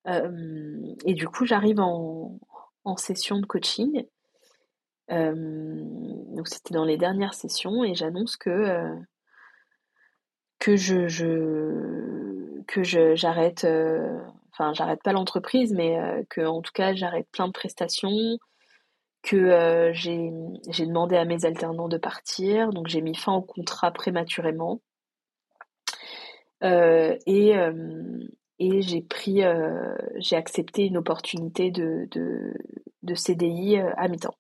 et 0.07 1.15
du 1.15 1.29
coup, 1.29 1.47
j'arrive 1.47 1.81
en 1.81 2.97
session 2.97 3.39
de 3.41 3.47
coaching 3.47 4.07
donc 5.11 6.49
c'était 6.49 6.75
dans 6.75 6.85
les 6.85 6.99
dernières 6.99 7.35
sessions 7.35 7.83
et 7.85 7.95
j'annonce 7.95 8.37
que 8.37 8.95
je 10.59 11.07
j'arrête 13.15 13.67
enfin 14.53 14.73
j'arrête 14.75 15.03
pas 15.03 15.13
l'entreprise 15.13 15.73
mais 15.73 16.27
que 16.29 16.43
en 16.43 16.61
tout 16.61 16.73
cas 16.73 16.95
j'arrête 16.95 17.27
plein 17.31 17.47
de 17.47 17.53
prestations 17.53 18.39
que 19.23 19.91
j'ai 19.93 20.87
demandé 20.87 21.17
à 21.17 21.25
mes 21.25 21.45
alternants 21.45 21.89
de 21.89 21.99
partir. 21.99 22.71
Donc 22.71 22.87
j'ai 22.89 23.01
mis 23.01 23.15
fin 23.15 23.35
au 23.35 23.43
contrat 23.43 23.91
prématurément. 23.91 24.81
Et 26.63 27.55
et 28.61 28.83
j'ai 28.83 29.03
pris 29.03 29.43
j'ai 30.17 30.37
accepté 30.37 30.87
une 30.87 30.97
opportunité 30.97 31.71
de 31.71 32.09
de, 32.11 32.55
de 33.03 33.15
CDI 33.15 33.79
à 33.79 34.09
mi-temps 34.09 34.37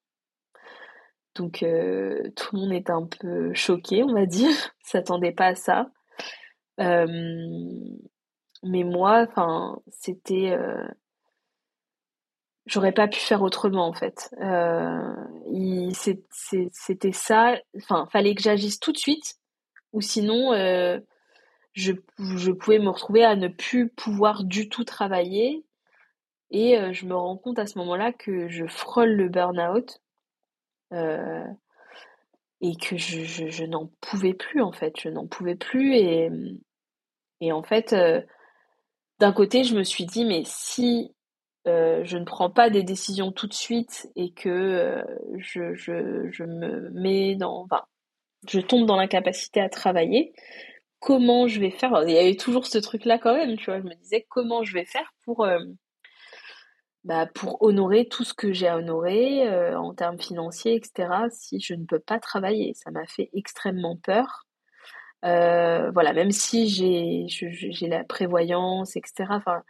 donc 1.38 1.62
euh, 1.62 2.30
tout 2.36 2.56
le 2.56 2.60
monde 2.60 2.72
est 2.72 2.90
un 2.90 3.06
peu 3.06 3.54
choqué, 3.54 4.02
on 4.02 4.12
va 4.12 4.26
dire, 4.26 4.50
s'attendait 4.82 5.32
pas 5.32 5.46
à 5.46 5.54
ça. 5.54 5.90
Euh, 6.80 7.06
mais 8.64 8.82
moi, 8.82 9.26
c'était, 9.88 10.50
euh, 10.50 10.86
j'aurais 12.66 12.92
pas 12.92 13.08
pu 13.08 13.20
faire 13.20 13.42
autrement 13.42 13.86
en 13.86 13.92
fait. 13.92 14.30
c'était 16.72 17.12
ça. 17.12 17.56
Enfin, 17.76 18.06
fallait 18.10 18.34
que 18.34 18.42
j'agisse 18.42 18.80
tout 18.80 18.92
de 18.92 18.98
suite, 18.98 19.36
ou 19.92 20.00
sinon, 20.00 20.52
je 21.74 22.50
pouvais 22.52 22.78
me 22.80 22.90
retrouver 22.90 23.24
à 23.24 23.36
ne 23.36 23.48
plus 23.48 23.88
pouvoir 23.88 24.44
du 24.44 24.68
tout 24.68 24.84
travailler. 24.84 25.64
Et 26.50 26.78
je 26.92 27.06
me 27.06 27.14
rends 27.14 27.36
compte 27.36 27.58
à 27.58 27.66
ce 27.66 27.78
moment-là 27.78 28.12
que 28.12 28.48
je 28.48 28.66
frôle 28.66 29.10
le 29.10 29.28
burn-out 29.28 30.00
euh, 30.92 31.44
et 32.60 32.74
que 32.76 32.96
je, 32.96 33.64
n'en 33.64 33.90
pouvais 34.00 34.34
plus 34.34 34.60
en 34.60 34.72
fait, 34.72 34.94
je 35.00 35.08
n'en 35.08 35.26
pouvais 35.26 35.54
plus 35.54 35.94
et, 37.40 37.52
en 37.52 37.62
fait, 37.62 37.92
euh, 37.92 38.20
d'un 39.20 39.32
côté, 39.32 39.64
je 39.64 39.76
me 39.76 39.84
suis 39.84 40.06
dit 40.06 40.24
mais 40.24 40.42
si 40.44 41.14
euh, 41.66 42.02
je 42.04 42.16
ne 42.18 42.24
prends 42.24 42.50
pas 42.50 42.70
des 42.70 42.82
décisions 42.82 43.30
tout 43.32 43.46
de 43.46 43.54
suite 43.54 44.10
et 44.16 44.32
que 44.32 45.04
je, 45.38 46.42
me 46.44 46.90
mets 46.90 47.36
dans, 47.36 47.62
enfin, 47.62 47.84
je 48.48 48.60
tombe 48.60 48.86
dans 48.86 48.96
l'incapacité 48.96 49.60
à 49.60 49.68
travailler, 49.68 50.32
comment 50.98 51.46
je 51.46 51.60
vais 51.60 51.70
faire? 51.70 52.02
Il 52.06 52.12
y 52.12 52.18
avait 52.18 52.36
toujours 52.36 52.66
ce 52.66 52.78
truc-là 52.78 53.18
quand 53.18 53.34
même, 53.34 53.56
tu 53.56 53.66
vois. 53.66 53.78
Je 53.78 53.84
me 53.84 53.94
disais 53.94 54.26
comment 54.28 54.64
je 54.64 54.74
vais 54.74 54.84
faire 54.84 55.12
pour 55.24 55.46
bah, 57.04 57.26
pour 57.26 57.62
honorer 57.62 58.06
tout 58.08 58.24
ce 58.24 58.34
que 58.34 58.52
j'ai 58.52 58.68
à 58.68 58.76
honorer 58.76 59.48
euh, 59.48 59.78
en 59.78 59.94
termes 59.94 60.18
financiers, 60.18 60.74
etc., 60.74 61.08
si 61.30 61.60
je 61.60 61.74
ne 61.74 61.84
peux 61.84 62.00
pas 62.00 62.18
travailler. 62.18 62.74
Ça 62.74 62.90
m'a 62.90 63.06
fait 63.06 63.30
extrêmement 63.32 63.96
peur. 63.96 64.46
Euh, 65.24 65.90
voilà, 65.92 66.12
même 66.12 66.32
si 66.32 66.68
j'ai, 66.68 67.26
la 67.88 68.04
prévoyance, 68.04 68.96
etc. 68.96 69.26
Enfin, 69.30 69.62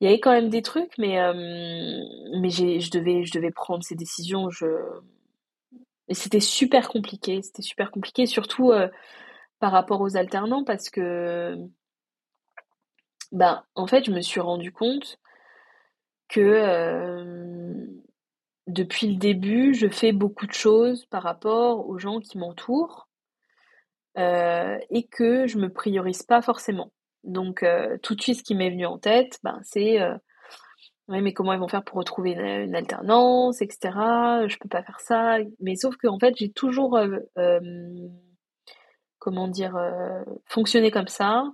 il 0.00 0.06
y 0.06 0.08
avait 0.08 0.20
quand 0.20 0.32
même 0.32 0.50
des 0.50 0.62
trucs, 0.62 0.96
mais, 0.98 1.20
euh, 1.20 1.32
mais 2.40 2.50
je, 2.50 2.90
devais, 2.90 3.24
je 3.24 3.32
devais 3.32 3.50
prendre 3.50 3.84
ces 3.84 3.94
décisions. 3.94 4.50
Je... 4.50 4.66
C'était 6.10 6.40
super 6.40 6.88
compliqué. 6.88 7.42
C'était 7.42 7.62
super 7.62 7.90
compliqué, 7.90 8.26
surtout 8.26 8.72
par 9.58 9.72
rapport 9.72 10.00
aux 10.00 10.16
alternants, 10.16 10.64
parce 10.64 10.90
que, 10.90 11.56
ben, 13.32 13.64
en 13.74 13.86
fait, 13.86 14.04
je 14.04 14.12
me 14.12 14.20
suis 14.20 14.40
rendu 14.40 14.72
compte 14.72 15.18
que 16.28 17.86
depuis 18.66 19.08
le 19.08 19.16
début, 19.16 19.74
je 19.74 19.88
fais 19.88 20.12
beaucoup 20.12 20.46
de 20.46 20.52
choses 20.52 21.06
par 21.06 21.22
rapport 21.22 21.88
aux 21.88 21.98
gens 21.98 22.20
qui 22.20 22.38
m'entourent 22.38 23.08
et 24.16 25.06
que 25.10 25.46
je 25.46 25.58
me 25.58 25.68
priorise 25.68 26.22
pas 26.22 26.42
forcément. 26.42 26.92
Donc 27.24 27.64
tout 28.02 28.14
de 28.14 28.20
suite, 28.20 28.38
ce 28.38 28.42
qui 28.42 28.54
m'est 28.54 28.70
venu 28.70 28.86
en 28.86 28.98
tête, 28.98 29.38
ben, 29.42 29.60
c'est 29.62 30.00
oui, 31.08 31.22
mais 31.22 31.32
comment 31.32 31.52
ils 31.52 31.60
vont 31.60 31.68
faire 31.68 31.84
pour 31.84 31.98
retrouver 31.98 32.32
une, 32.32 32.74
alternance, 32.74 33.62
etc. 33.62 33.90
Je 34.48 34.56
peux 34.58 34.68
pas 34.68 34.82
faire 34.82 35.00
ça. 35.00 35.38
Mais 35.60 35.76
sauf 35.76 35.96
que 35.96 36.08
en 36.08 36.18
fait, 36.18 36.34
j'ai 36.36 36.50
toujours, 36.50 36.98
comment 39.18 39.48
dire, 39.48 39.78
fonctionné 40.46 40.90
comme 40.90 41.08
ça. 41.08 41.44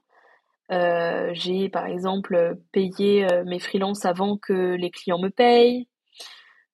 Euh, 0.72 1.30
j'ai 1.35 1.68
par 1.68 1.87
exemple 1.87 2.58
payé 2.72 3.30
euh, 3.30 3.44
mes 3.44 3.58
freelances 3.58 4.04
avant 4.04 4.38
que 4.38 4.74
les 4.74 4.90
clients 4.90 5.18
me 5.18 5.28
payent. 5.28 5.87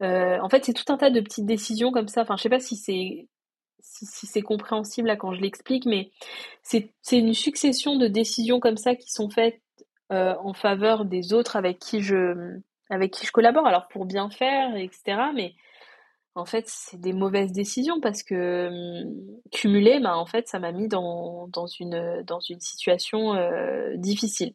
Euh, 0.03 0.39
en 0.41 0.49
fait, 0.49 0.65
c'est 0.65 0.73
tout 0.73 0.91
un 0.93 0.97
tas 0.97 1.11
de 1.11 1.21
petites 1.21 1.47
décisions 1.47 1.91
comme 1.91 2.09
ça. 2.09 2.23
Enfin, 2.23 2.37
je 2.37 2.43
sais 2.43 2.49
pas 2.49 2.61
si 2.61 2.77
c'est 2.77 3.29
si, 3.81 4.27
c'est 4.27 4.43
compréhensible 4.43 5.09
là 5.09 5.17
quand 5.17 5.33
je 5.33 5.41
l'explique, 5.41 5.87
mais 5.87 6.11
c'est 6.63 6.93
une 7.13 7.35
succession 7.35 7.97
de 7.97 8.07
décisions 8.07 8.61
comme 8.61 8.77
ça 8.77 8.95
qui 8.95 9.11
sont 9.11 9.31
faites 9.31 9.61
en 10.11 10.55
faveur 10.55 11.05
des 11.05 11.33
autres 11.35 11.57
avec 11.57 11.79
qui 11.79 12.01
je 12.01 12.59
avec 12.91 13.13
qui 13.13 13.27
je 13.27 13.33
collabore. 13.33 13.67
Alors 13.67 13.89
pour 13.89 14.07
bien 14.07 14.31
faire, 14.31 14.77
etc. 14.77 15.21
Mais 15.35 15.55
en 16.39 16.45
fait, 16.45 16.65
c'est 16.69 17.01
des 17.01 17.13
mauvaises 17.13 17.53
décisions 17.53 18.01
parce 18.01 18.23
que 18.23 18.69
hum, 18.69 19.41
cumulé, 19.51 19.99
bah, 20.01 20.17
en 20.17 20.27
fait, 20.27 20.47
ça 20.49 20.61
m'a 20.61 20.71
mis 20.73 20.87
dans, 20.89 21.49
dans, 21.49 21.67
une, 21.67 22.23
dans 22.25 22.41
une 22.41 22.61
situation 22.61 23.35
euh, 23.35 23.97
difficile. 23.97 24.55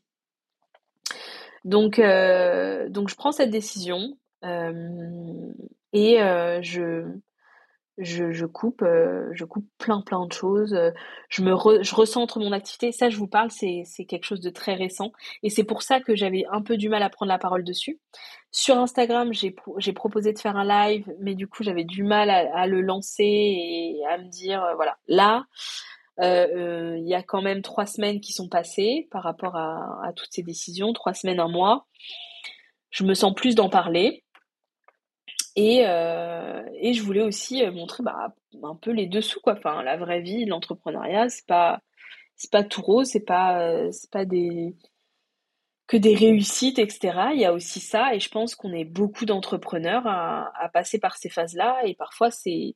Donc, 1.66 2.00
euh, 2.00 2.88
donc, 2.90 3.10
je 3.10 3.16
prends 3.16 3.34
cette 3.34 3.50
décision 3.50 4.18
euh, 4.46 5.52
et 5.92 6.18
je, 6.62 7.06
je, 7.98 8.32
je, 8.32 8.46
coupe, 8.46 8.82
euh, 8.82 9.30
je 9.34 9.46
coupe 9.46 9.68
plein 9.78 10.02
plein 10.02 10.26
de 10.26 10.34
choses. 10.34 10.78
Je 11.30 11.42
me 11.44 11.52
je 11.84 11.96
recentre 11.96 12.40
mon 12.40 12.52
activité. 12.52 12.92
Ça, 12.92 13.10
je 13.10 13.18
vous 13.18 13.28
parle, 13.28 13.52
c'est 13.52 13.84
c'est 13.86 14.06
quelque 14.06 14.26
chose 14.26 14.42
de 14.42 14.50
très 14.50 14.74
récent 14.76 15.12
et 15.44 15.50
c'est 15.50 15.64
pour 15.64 15.84
ça 15.84 16.00
que 16.00 16.16
j'avais 16.16 16.46
un 16.52 16.62
peu 16.62 16.78
du 16.78 16.90
mal 16.90 17.04
à 17.04 17.10
prendre 17.10 17.30
la 17.30 17.40
parole 17.40 17.64
dessus. 17.64 18.00
Sur 18.56 18.78
Instagram, 18.78 19.34
j'ai 19.34 19.56
j'ai 19.78 19.94
proposé 19.94 20.32
de 20.32 20.38
faire 20.38 20.56
un 20.56 20.66
live, 20.66 21.12
mais 21.20 21.34
du 21.34 21.48
coup, 21.48 21.64
j'avais 21.64 21.84
du 21.84 22.04
mal 22.04 22.30
à, 22.30 22.56
à, 22.56 22.68
le 22.68 22.82
lancer 22.82 23.24
et 23.24 24.02
à 24.08 24.20
me 24.20 24.28
dire 24.30 24.64
euh, 24.64 24.76
voilà, 24.76 24.98
là. 25.08 25.46
Euh, 26.20 26.48
euh, 26.56 26.98
il 27.00 27.08
y 27.08 27.16
a 27.16 27.24
quand 27.24 27.42
même 27.42 27.64
trois 27.64 27.88
semaines 27.88 28.22
qui 28.22 28.34
sont 28.34 28.48
passées 28.48 29.08
par 29.10 29.24
rapport 29.24 29.56
à, 29.56 30.00
à 30.06 30.14
toutes 30.14 30.32
ces 30.32 30.44
décisions, 30.44 30.94
trois 30.94 31.16
semaines, 31.16 31.40
un 31.40 31.48
mois. 31.48 31.88
Je 32.92 33.04
me 33.04 33.16
sens 33.16 33.34
plus 33.34 33.56
d'en 33.56 33.70
parler. 33.70 34.24
Et, 35.56 35.86
euh, 35.88 36.64
et 36.80 36.94
je 36.94 37.04
voulais 37.04 37.22
aussi 37.22 37.64
euh, 37.64 37.72
montrer 37.72 38.04
bah, 38.04 38.34
un 38.64 38.76
peu 38.76 38.92
les 38.92 39.08
dessous, 39.08 39.40
quoi. 39.42 39.54
Enfin, 39.54 39.84
la 39.84 39.98
vraie 39.98 40.22
vie, 40.22 40.46
l'entrepreneuriat, 40.46 41.30
c'est 41.30 41.46
pas, 41.46 41.80
c'est 42.36 42.52
pas 42.52 42.64
tout 42.64 42.82
rose, 42.82 43.08
c'est 43.08 43.26
pas, 43.26 43.62
euh, 43.62 43.92
c'est 43.92 44.10
pas 44.12 44.26
des, 44.26 44.76
que 45.88 45.98
des 45.98 46.16
réussites, 46.16 46.80
etc. 46.80 47.30
Il 47.34 47.40
y 47.40 47.46
a 47.46 47.54
aussi 47.54 47.80
ça, 47.80 48.16
et 48.16 48.20
je 48.20 48.30
pense 48.30 48.56
qu'on 48.56 48.74
est 48.74 48.86
beaucoup 48.86 49.26
d'entrepreneurs 49.26 50.08
à, 50.08 50.70
passer 50.74 51.00
par 51.00 51.18
ces 51.18 51.30
phases-là, 51.30 51.82
et 51.86 51.96
parfois 51.96 52.32
c'est, 52.32 52.76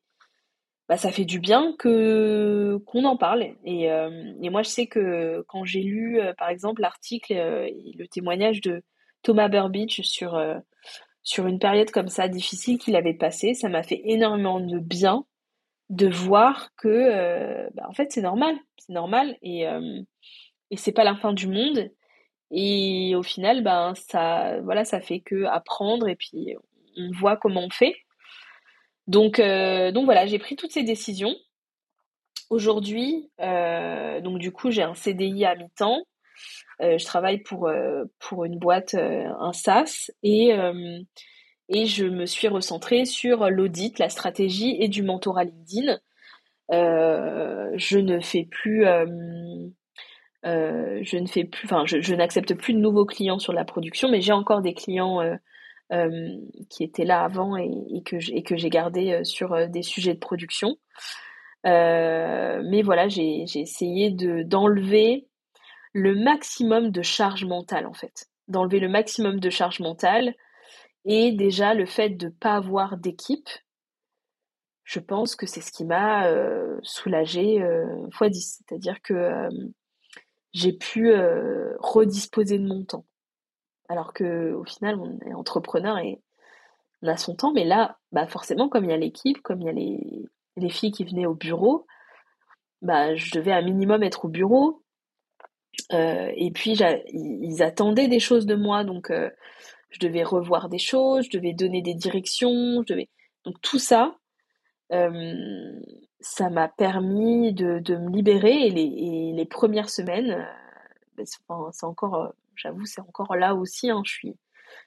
bah, 0.89 0.97
ça 0.97 1.11
fait 1.11 1.25
du 1.25 1.39
bien 1.39 1.73
que 1.79 2.77
qu'on 2.85 3.05
en 3.05 3.17
parle. 3.17 3.55
Et, 3.65 3.85
et 3.85 4.49
moi, 4.49 4.63
je 4.63 4.69
sais 4.69 4.87
que 4.87 5.43
quand 5.47 5.65
j'ai 5.65 5.81
lu, 5.81 6.19
par 6.37 6.49
exemple, 6.49 6.81
l'article, 6.81 7.33
le 7.33 8.07
témoignage 8.07 8.61
de 8.61 8.83
Thomas 9.23 9.49
Burbidge 9.49 10.01
sur 10.03 10.37
sur 11.27 11.45
une 11.45 11.59
période 11.59 11.91
comme 11.91 12.07
ça 12.07 12.29
difficile 12.29 12.77
qu'il 12.77 12.95
avait 12.95 13.13
passée. 13.13 13.53
Ça 13.53 13.67
m'a 13.67 13.83
fait 13.83 14.01
énormément 14.05 14.61
de 14.61 14.79
bien 14.79 15.25
de 15.89 16.07
voir 16.07 16.69
que 16.77 16.87
euh, 16.87 17.69
bah, 17.73 17.85
en 17.89 17.93
fait 17.93 18.13
c'est 18.13 18.21
normal, 18.21 18.55
c'est 18.77 18.93
normal 18.93 19.37
et 19.41 19.67
euh, 19.67 20.01
et 20.71 20.77
c'est 20.77 20.93
pas 20.93 21.03
la 21.03 21.17
fin 21.17 21.33
du 21.33 21.47
monde. 21.47 21.91
Et 22.51 23.13
au 23.17 23.23
final, 23.23 23.61
ben 23.61 23.93
ça 23.95 24.61
voilà, 24.61 24.85
ça 24.85 25.01
fait 25.01 25.19
que 25.19 25.43
apprendre 25.43 26.07
et 26.07 26.15
puis 26.15 26.55
on 26.95 27.11
voit 27.11 27.35
comment 27.35 27.65
on 27.65 27.69
fait. 27.71 27.95
Donc 29.07 29.39
euh, 29.39 29.91
donc 29.91 30.05
voilà, 30.05 30.27
j'ai 30.27 30.39
pris 30.39 30.55
toutes 30.55 30.71
ces 30.71 30.83
décisions. 30.83 31.35
Aujourd'hui, 32.49 33.29
donc 33.37 34.39
du 34.39 34.53
coup 34.53 34.71
j'ai 34.71 34.83
un 34.83 34.95
CDI 34.95 35.43
à 35.43 35.55
mi-temps. 35.55 36.03
Je 36.79 37.05
travaille 37.05 37.39
pour 37.39 37.69
pour 38.19 38.45
une 38.45 38.59
boîte, 38.59 38.95
un 38.95 39.53
SaaS 39.53 40.11
et 40.23 40.53
et 41.69 41.85
je 41.85 42.05
me 42.05 42.25
suis 42.25 42.47
recentrée 42.47 43.05
sur 43.05 43.49
l'audit, 43.49 43.99
la 43.99 44.09
stratégie 44.09 44.77
et 44.79 44.87
du 44.87 45.03
mentorat 45.03 45.43
LinkedIn. 45.43 45.99
Euh, 46.71 47.71
je 47.75 47.97
ne 47.97 48.19
fais 48.19 48.45
plus, 48.45 48.85
euh, 48.85 49.05
euh, 50.45 50.99
je 51.01 51.17
ne 51.17 51.27
fais 51.27 51.43
plus, 51.43 51.65
enfin, 51.65 51.83
je, 51.85 52.15
n'accepte 52.15 52.53
plus 52.55 52.73
de 52.73 52.79
nouveaux 52.79 53.05
clients 53.05 53.39
sur 53.39 53.53
la 53.53 53.65
production, 53.65 54.09
mais 54.09 54.21
j'ai 54.21 54.33
encore 54.33 54.61
des 54.61 54.73
clients 54.73 55.19
qui 56.69 56.83
étaient 56.83 57.05
là 57.05 57.23
avant 57.23 57.55
et, 57.57 58.03
que 58.03 58.19
j'ai 58.19 58.69
gardé 58.69 59.23
sur 59.23 59.69
des 59.69 59.83
sujets 59.83 60.13
de 60.13 60.19
production. 60.19 60.77
mais 61.63 62.81
voilà, 62.83 63.07
j'ai 63.09 63.43
essayé 63.55 64.11
de 64.11 64.43
d'enlever 64.43 65.27
le 65.93 66.15
maximum 66.15 66.91
de 66.91 67.01
charge 67.01 67.45
mentale 67.45 67.85
en 67.85 67.93
fait, 67.93 68.27
d'enlever 68.47 68.79
le 68.79 68.89
maximum 68.89 69.39
de 69.39 69.49
charge 69.49 69.79
mentale 69.79 70.35
et 71.09 71.31
déjà, 71.31 71.73
le 71.73 71.85
fait 71.85 72.09
de 72.09 72.25
ne 72.25 72.31
pas 72.31 72.55
avoir 72.55 72.97
d'équipe, 72.97 73.49
je 74.83 74.99
pense 74.99 75.37
que 75.37 75.45
c'est 75.45 75.61
ce 75.61 75.71
qui 75.71 75.85
m'a 75.85 76.27
euh, 76.27 76.77
soulagée 76.83 77.61
euh, 77.61 78.07
x 78.07 78.29
10. 78.29 78.63
C'est-à-dire 78.67 79.01
que 79.01 79.13
euh, 79.13 79.49
j'ai 80.51 80.73
pu 80.73 81.13
redisposer 81.79 82.59
de 82.59 82.67
mon 82.67 82.83
temps. 82.83 83.05
Alors 83.87 84.13
que 84.13 84.51
au 84.51 84.65
final, 84.65 84.99
on 84.99 85.17
est 85.25 85.33
entrepreneur 85.33 85.97
et 85.97 86.21
on 87.01 87.07
a 87.07 87.15
son 87.15 87.35
temps, 87.35 87.53
mais 87.53 87.63
là, 87.63 87.97
bah 88.11 88.27
forcément, 88.27 88.67
comme 88.67 88.83
il 88.83 88.91
y 88.91 88.93
a 88.93 88.97
l'équipe, 88.97 89.41
comme 89.41 89.61
il 89.61 89.67
y 89.67 89.69
a 89.69 89.73
les, 89.73 90.25
les 90.57 90.69
filles 90.69 90.91
qui 90.91 91.05
venaient 91.05 91.25
au 91.25 91.35
bureau, 91.35 91.85
bah 92.81 93.15
je 93.15 93.31
devais 93.31 93.53
un 93.53 93.61
minimum 93.61 94.03
être 94.03 94.25
au 94.25 94.29
bureau. 94.29 94.83
Et 95.91 96.51
puis 96.53 96.77
ils 97.13 97.63
attendaient 97.63 98.07
des 98.07 98.19
choses 98.19 98.45
de 98.45 98.55
moi, 98.55 98.83
donc 98.83 99.11
je 99.89 99.99
devais 99.99 100.23
revoir 100.23 100.69
des 100.69 100.79
choses, 100.79 101.25
je 101.25 101.37
devais 101.37 101.53
donner 101.53 101.81
des 101.81 101.93
directions, 101.93 102.83
je 102.87 102.93
devais... 102.93 103.09
Donc 103.45 103.59
tout 103.61 103.79
ça, 103.79 104.17
euh, 104.91 105.79
ça 106.19 106.49
m'a 106.49 106.67
permis 106.67 107.53
de, 107.53 107.79
me 107.95 108.11
libérer 108.11 108.67
et 108.67 108.69
les, 109.33 109.45
premières 109.45 109.89
semaines, 109.89 110.31
euh, 110.31 110.43
ben, 111.15 111.25
c'est 111.25 111.85
encore, 111.85 112.15
euh, 112.15 112.29
j'avoue, 112.55 112.85
c'est 112.85 113.01
encore 113.01 113.35
là 113.35 113.55
aussi, 113.55 113.89
hein, 113.89 114.01
je, 114.05 114.27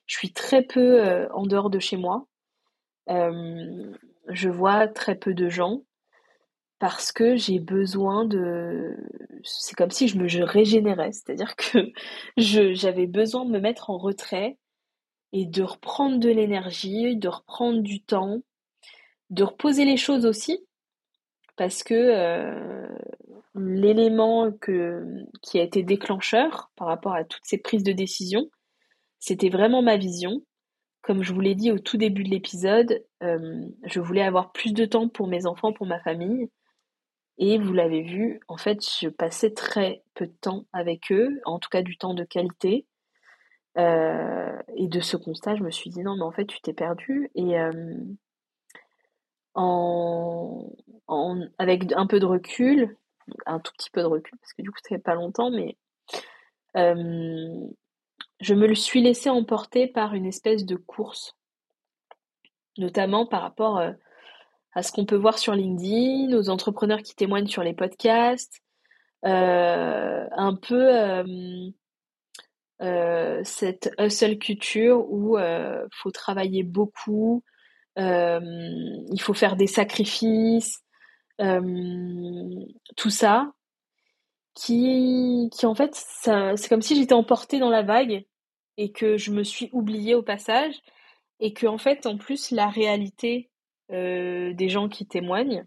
je 0.07 0.17
suis 0.17 0.33
très 0.33 0.63
peu 0.63 1.29
en 1.33 1.47
dehors 1.47 1.71
de 1.71 1.79
chez 1.79 1.97
moi. 1.97 2.27
je 3.09 4.49
vois 4.49 4.89
très 4.89 5.15
peu 5.15 5.35
de 5.35 5.49
gens 5.49 5.83
parce 6.81 7.13
que 7.13 7.37
j'ai 7.37 7.61
besoin 7.61 8.25
de... 8.25 8.97
C'est 9.45 9.77
comme 9.77 9.91
si 9.91 10.09
je 10.09 10.19
me 10.19 10.45
régénérais, 10.45 11.13
c'est-à-dire 11.13 11.55
que 11.55 11.93
j'avais 12.37 13.07
besoin 13.07 13.45
de 13.45 13.51
me 13.51 13.61
mettre 13.61 13.91
en 13.91 13.99
retrait 13.99 14.59
et 15.33 15.47
de 15.47 15.63
reprendre 15.63 16.19
de 16.19 16.31
l'énergie, 16.31 17.17
de 17.17 17.29
reprendre 17.29 17.83
du 17.83 18.03
temps, 18.03 18.41
de 19.29 19.45
reposer 19.45 19.85
les 19.85 19.99
choses 19.99 20.25
aussi, 20.25 20.67
parce 21.57 21.83
que 21.85 21.95
euh, 21.95 22.89
l'élément 23.55 24.51
qui 25.43 25.61
a 25.61 25.63
été 25.63 25.83
déclencheur 25.83 26.71
par 26.77 26.89
rapport 26.89 27.13
à 27.13 27.25
toutes 27.25 27.45
ces 27.45 27.59
prises 27.59 27.85
de 27.85 27.93
décision, 27.93 28.49
c'était 29.19 29.51
vraiment 29.51 29.83
ma 29.83 29.99
vision. 29.99 30.43
Comme 31.03 31.23
je 31.23 31.35
vous 31.35 31.41
l'ai 31.41 31.55
dit 31.55 31.71
au 31.71 31.79
tout 31.79 31.99
début 31.99 32.25
de 32.25 32.31
l'épisode, 32.31 33.05
euh, 33.23 33.67
je 33.85 34.01
voulais 34.01 34.23
avoir 34.23 34.53
plus 34.53 34.73
de 34.73 34.87
temps 34.87 35.09
pour 35.09 35.29
mes 35.29 35.45
enfants, 35.45 35.75
pour 35.75 35.87
ma 35.87 36.01
famille. 36.01 36.49
Et 37.43 37.57
vous 37.57 37.73
l'avez 37.73 38.03
vu, 38.03 38.39
en 38.49 38.59
fait, 38.59 38.87
je 39.01 39.09
passais 39.09 39.51
très 39.55 40.03
peu 40.13 40.27
de 40.27 40.37
temps 40.43 40.67
avec 40.75 41.11
eux, 41.11 41.41
en 41.47 41.59
tout 41.59 41.71
cas 41.71 41.81
du 41.81 41.97
temps 41.97 42.13
de 42.13 42.23
qualité. 42.23 42.87
Euh, 43.79 44.59
et 44.77 44.89
de 44.89 45.01
ce 45.01 45.17
constat, 45.17 45.57
je 45.57 45.63
me 45.63 45.71
suis 45.71 45.89
dit 45.89 46.03
non, 46.03 46.17
mais 46.17 46.23
en 46.23 46.33
fait, 46.33 46.45
tu 46.45 46.61
t'es 46.61 46.75
perdu. 46.75 47.31
Et 47.35 47.59
euh, 47.59 47.97
en, 49.55 50.71
avec 51.57 51.91
un 51.93 52.07
peu 52.07 52.21
de 52.21 52.27
recul, 52.27 52.95
un 53.47 53.59
tout 53.59 53.73
petit 53.73 53.91
peu 53.91 54.03
de 54.03 54.07
recul, 54.07 54.39
parce 54.39 54.53
que 54.53 54.61
du 54.61 54.71
coup, 54.71 54.79
ça 54.83 54.91
fait 54.97 55.03
pas 55.03 55.15
longtemps, 55.15 55.51
mais 55.51 55.79
euh, 56.77 57.67
je 58.41 58.55
me 58.55 58.75
suis 58.75 59.01
laissé 59.01 59.31
emporter 59.31 59.87
par 59.87 60.13
une 60.13 60.27
espèce 60.27 60.67
de 60.67 60.77
course, 60.77 61.35
notamment 62.77 63.25
par 63.25 63.41
rapport 63.41 63.83
à 64.75 64.83
ce 64.83 64.93
qu'on 64.93 65.05
peut 65.05 65.17
voir 65.17 65.39
sur 65.39 65.55
LinkedIn, 65.55 66.37
aux 66.37 66.49
entrepreneurs 66.49 67.03
qui 67.03 67.15
témoignent 67.15 67.49
sur 67.49 67.63
les 67.63 67.75
podcasts, 67.75 68.61
un 69.23 70.55
peu 70.63 71.73
euh, 72.83 73.43
cette 73.45 73.91
hustle 73.99 74.39
culture 74.39 75.05
où 75.11 75.37
euh, 75.37 75.87
faut 75.93 76.11
travailler 76.11 76.63
beaucoup, 76.63 77.45
euh, 77.99 78.41
il 79.13 79.21
faut 79.21 79.35
faire 79.35 79.57
des 79.57 79.67
sacrifices, 79.67 80.83
tout 81.39 83.11
ça, 83.11 83.53
qui, 84.55 85.49
qui 85.53 85.67
en 85.67 85.75
fait, 85.75 85.95
c'est 85.95 86.69
comme 86.69 86.83
si 86.83 86.97
j'étais 86.97 87.15
emportée 87.15 87.59
dans 87.59 87.71
la 87.71 87.83
vague 87.83 88.25
et 88.77 88.93
que 88.93 89.17
je 89.17 89.31
me 89.31 89.43
suis 89.43 89.71
oubliée 89.73 90.15
au 90.15 90.23
passage 90.23 90.75
et 91.39 91.53
que 91.53 91.67
en 91.67 91.79
fait, 91.79 92.07
en 92.07 92.17
plus, 92.19 92.51
la 92.51 92.69
réalité 92.69 93.50
des 93.91 94.69
gens 94.69 94.89
qui 94.89 95.07
témoignent 95.07 95.67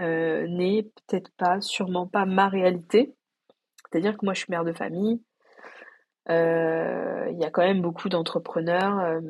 n'est 0.00 0.82
peut-être 0.82 1.30
pas, 1.36 1.60
sûrement 1.60 2.06
pas 2.06 2.26
ma 2.26 2.48
réalité. 2.48 3.14
C'est-à-dire 3.90 4.16
que 4.16 4.24
moi, 4.24 4.34
je 4.34 4.40
suis 4.40 4.50
mère 4.50 4.64
de 4.64 4.72
famille, 4.72 5.20
euh, 6.28 7.28
il 7.30 7.38
y 7.38 7.44
a 7.44 7.50
quand 7.50 7.62
même 7.62 7.82
beaucoup 7.82 8.08
d'entrepreneurs, 8.08 8.98
euh, 8.98 9.20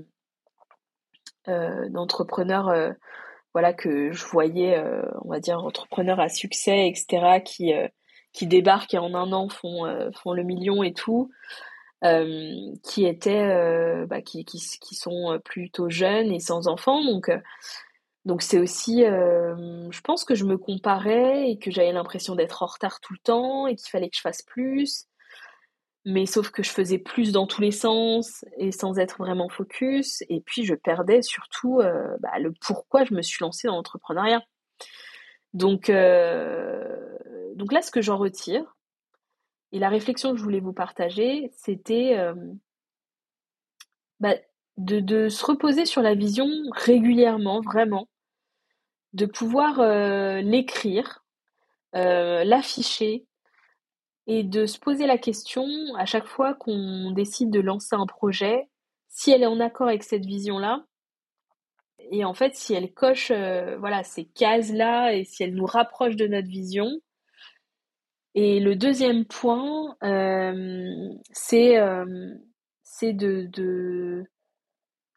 euh, 1.49 1.89
d'entrepreneurs 1.91 2.73
voilà 3.53 3.73
que 3.73 4.13
je 4.13 4.25
voyais, 4.27 4.83
on 5.23 5.31
va 5.31 5.41
dire 5.41 5.59
entrepreneurs 5.59 6.21
à 6.21 6.29
succès, 6.29 6.89
etc. 6.89 7.41
qui 7.45 7.73
qui 8.33 8.47
débarquent 8.47 8.95
et 8.95 8.99
en 8.99 9.15
un 9.15 9.33
an 9.33 9.49
font 9.49 10.11
font 10.23 10.33
le 10.33 10.43
million 10.43 10.83
et 10.83 10.93
tout. 10.93 11.31
qui 12.83 13.07
étaient 13.07 14.07
bah, 14.07 14.21
qui, 14.23 14.45
qui, 14.45 14.59
qui, 14.59 14.95
sont 14.95 15.41
plutôt 15.45 15.89
jeunes 15.89 16.33
et 16.33 16.41
sans 16.41 16.69
enfants 16.69 17.03
donc 17.05 17.31
donc 18.27 18.43
c'est 18.43 18.59
aussi 18.59 19.05
je 19.05 20.01
pense 20.03 20.25
que 20.25 20.35
je 20.35 20.45
me 20.45 20.59
comparais 20.59 21.51
et 21.51 21.59
que 21.59 21.71
j'avais 21.71 21.93
l'impression 21.93 22.35
d'être 22.35 22.63
en 22.63 22.67
retard 22.67 23.01
tout 23.01 23.15
le 23.15 23.19
temps 23.21 23.67
et 23.67 23.77
qu'il 23.77 23.89
fallait 23.89 24.11
que 24.11 24.17
je 24.17 24.21
fasse 24.21 24.43
plus 24.43 25.07
mais 26.07 26.25
sauf 26.25 26.51
que 26.51 26.63
je 26.63 26.71
faisais 26.71 26.99
plus 26.99 27.33
dans 27.33 27.49
tous 27.49 27.61
les 27.61 27.73
sens 27.73 28.45
et 28.59 28.71
sans 28.71 28.97
être 29.01 29.19
vraiment 29.19 29.49
focus. 29.49 30.23
Et 30.29 30.41
puis 30.41 30.65
je 30.65 30.75
perdais 30.77 31.21
surtout 31.21 31.83
bah, 32.21 32.39
le 32.39 32.53
pourquoi 32.65 33.05
je 33.05 33.13
me 33.13 33.23
suis 33.23 33.43
lancée 33.43 33.67
dans 33.67 33.75
l'entrepreneuriat. 33.75 34.41
Donc, 35.53 35.91
donc 37.57 37.73
là, 37.73 37.83
ce 37.83 37.91
que 37.91 38.01
j'en 38.01 38.17
retire, 38.19 38.77
et 39.73 39.81
la 39.81 39.89
réflexion 39.89 40.31
que 40.31 40.39
je 40.39 40.45
voulais 40.45 40.61
vous 40.61 40.73
partager, 40.73 41.51
c'était 41.57 42.17
bah, 44.21 44.37
de, 44.77 45.29
se 45.29 45.45
reposer 45.45 45.87
sur 45.87 46.03
la 46.03 46.15
vision 46.15 46.47
régulièrement, 46.71 47.61
vraiment, 47.61 48.09
de 49.17 49.27
pouvoir 49.27 49.81
l'écrire, 50.43 51.25
l'afficher, 51.93 53.27
et 54.27 54.43
de 54.43 54.67
se 54.67 54.79
poser 54.79 55.07
la 55.07 55.19
question 55.19 55.67
à 55.97 56.05
chaque 56.05 56.27
fois 56.27 56.55
qu'on 56.55 57.13
décide 57.13 57.51
de 57.51 57.61
lancer 57.61 57.95
un 57.95 58.07
projet, 58.07 58.69
si 59.09 59.31
elle 59.31 59.43
est 59.43 59.47
en 59.47 59.61
accord 59.61 59.89
avec 59.89 60.03
cette 60.03 60.25
vision-là, 60.25 60.85
et 62.11 62.25
en 62.25 62.35
fait 62.35 62.55
si 62.55 62.75
elle 62.75 62.93
coche 62.93 63.31
euh, 63.31 63.79
ces 64.05 64.27
cases-là 64.27 65.15
et 65.15 65.25
si 65.25 65.43
elle 65.43 65.55
nous 65.55 65.67
rapproche 65.67 66.17
de 66.17 66.27
notre 66.27 66.49
vision. 66.49 66.91
Et 68.35 68.61
le 68.61 68.77
deuxième 68.77 69.25
point, 69.25 69.97
euh, 70.03 71.09
c'est 71.33 71.79
euh, 71.79 72.05
de, 73.03 74.25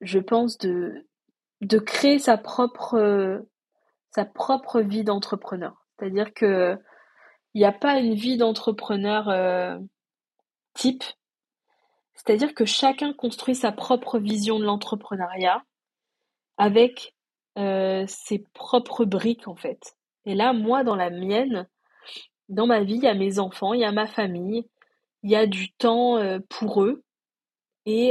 je 0.01 0.19
pense 0.19 0.57
de 0.57 1.77
créer 1.79 2.19
sa 2.19 2.37
propre 2.37 3.43
sa 4.11 4.25
propre 4.25 4.81
vie 4.81 5.03
d'entrepreneur. 5.03 5.85
C'est-à-dire 5.97 6.33
que 6.33 6.77
il 7.53 7.59
n'y 7.59 7.65
a 7.65 7.71
pas 7.71 7.99
une 7.99 8.13
vie 8.13 8.37
d'entrepreneur 8.37 9.29
euh, 9.29 9.77
type. 10.73 11.03
C'est-à-dire 12.13 12.53
que 12.53 12.65
chacun 12.65 13.13
construit 13.13 13.55
sa 13.55 13.71
propre 13.71 14.19
vision 14.19 14.59
de 14.59 14.65
l'entrepreneuriat 14.65 15.63
avec 16.57 17.15
euh, 17.57 18.05
ses 18.07 18.45
propres 18.53 19.05
briques 19.05 19.47
en 19.47 19.55
fait. 19.55 19.95
Et 20.25 20.35
là, 20.35 20.53
moi, 20.53 20.83
dans 20.83 20.95
la 20.95 21.09
mienne, 21.09 21.67
dans 22.49 22.67
ma 22.67 22.81
vie, 22.81 22.95
il 22.95 23.03
y 23.03 23.07
a 23.07 23.13
mes 23.13 23.39
enfants, 23.39 23.73
il 23.73 23.79
y 23.79 23.85
a 23.85 23.91
ma 23.91 24.07
famille, 24.07 24.67
il 25.23 25.31
y 25.31 25.35
a 25.35 25.47
du 25.47 25.71
temps 25.73 26.17
euh, 26.17 26.39
pour 26.49 26.83
eux. 26.83 27.03
Et, 27.85 28.09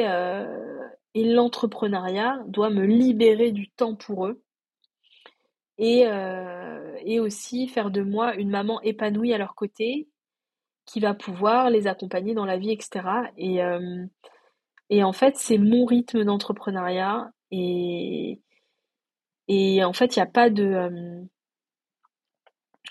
et 1.15 1.25
l'entrepreneuriat 1.25 2.43
doit 2.47 2.71
me 2.71 2.85
libérer 2.85 3.53
du 3.53 3.71
temps 3.71 3.95
pour 3.95 4.27
eux. 4.27 4.43
Et, 5.79 6.03
et 7.05 7.21
aussi 7.21 7.69
faire 7.69 7.91
de 7.91 8.03
moi 8.03 8.35
une 8.35 8.51
maman 8.51 8.81
épanouie 8.83 9.33
à 9.33 9.39
leur 9.39 9.55
côté, 9.55 10.09
qui 10.87 11.01
va 11.01 11.15
pouvoir 11.15 11.71
les 11.71 11.87
accompagner 11.87 12.35
dans 12.35 12.47
la 12.47 12.57
vie, 12.57 12.73
etc. 12.73 13.31
Et, 13.37 13.63
euh, 13.63 14.07
et 14.91 15.05
en 15.05 15.13
fait, 15.13 15.37
c'est 15.37 15.59
mon 15.59 15.85
rythme 15.85 16.25
d'entrepreneuriat, 16.25 17.31
Et, 17.51 18.41
et 19.49 19.85
en 19.85 19.93
fait, 19.93 20.17
il 20.17 20.19
n'y 20.19 20.23
a 20.23 20.27
pas 20.27 20.51
de... 20.51 21.27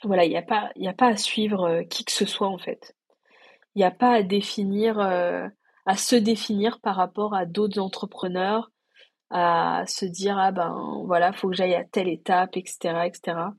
voilà, 0.04 0.26
il 0.26 0.30
n'y 0.30 0.38
a, 0.38 0.42
pas, 0.42 0.72
a 0.86 0.94
pas 0.94 1.08
à 1.08 1.18
suivre 1.18 1.84
qui 1.90 2.06
que 2.06 2.12
ce 2.12 2.26
soit, 2.26 2.48
en 2.48 2.58
fait. 2.58 2.96
Il 3.76 3.80
n'y 3.80 3.86
a 3.86 3.92
pas 3.92 4.14
à 4.14 4.24
définir, 4.24 5.00
à 5.00 5.98
se 5.98 6.16
définir 6.16 6.80
par 6.82 6.96
rapport 6.96 7.34
à 7.36 7.46
d'autres 7.46 7.80
entrepreneurs, 7.80 8.72
à 9.30 9.84
se 9.88 10.06
dire, 10.06 10.38
ah 10.38 10.52
ben 10.52 11.04
voilà, 11.06 11.34
faut 11.34 11.50
que 11.50 11.56
j'aille 11.56 11.76
à 11.76 11.84
telle 11.84 12.08
étape, 12.08 12.58
etc., 12.58 13.06
etc 13.06 13.50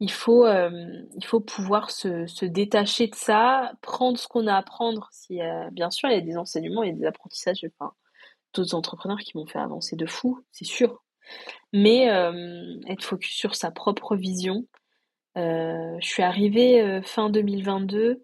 il 0.00 0.10
faut, 0.10 0.44
euh, 0.44 0.70
il 1.16 1.24
faut 1.24 1.40
pouvoir 1.40 1.90
se, 1.90 2.44
détacher 2.44 3.08
de 3.08 3.14
ça, 3.14 3.72
prendre 3.80 4.18
ce 4.18 4.28
qu'on 4.28 4.46
a 4.46 4.54
à 4.54 4.62
prendre. 4.62 5.08
Si, 5.10 5.38
bien 5.72 5.90
sûr, 5.90 6.08
il 6.10 6.14
y 6.14 6.18
a 6.18 6.20
des 6.20 6.36
enseignements, 6.36 6.82
il 6.82 6.90
y 6.90 6.92
a 6.92 6.96
des 6.96 7.06
apprentissages, 7.06 7.64
enfin, 7.78 7.92
d'autres 8.54 8.74
entrepreneurs 8.74 9.18
qui 9.18 9.36
m'ont 9.36 9.46
fait 9.46 9.58
avancer 9.58 9.96
de 9.96 10.06
fou, 10.06 10.40
c'est 10.52 10.64
sûr. 10.66 11.02
Mais 11.72 12.10
euh, 12.10 12.78
être 12.88 13.04
focus 13.04 13.34
sur 13.34 13.54
sa 13.54 13.70
propre 13.70 14.16
vision. 14.16 14.66
Euh, 15.36 15.96
je 16.00 16.06
suis 16.06 16.22
arrivée 16.22 17.00
fin 17.02 17.30
2022 17.30 18.22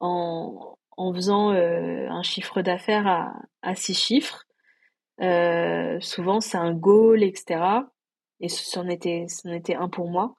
en, 0.00 0.76
faisant 1.14 1.50
un 1.50 2.22
chiffre 2.22 2.60
d'affaires 2.60 3.32
à 3.62 3.74
six 3.76 3.94
chiffres. 3.94 4.47
Souvent, 6.00 6.40
c'est 6.40 6.58
un 6.58 6.74
goal, 6.74 7.22
etc. 7.22 7.60
Et 8.40 8.48
c'en 8.48 8.88
était, 8.88 9.26
c'en 9.28 9.50
un 9.50 9.88
pour 9.88 10.08
moi. 10.08 10.36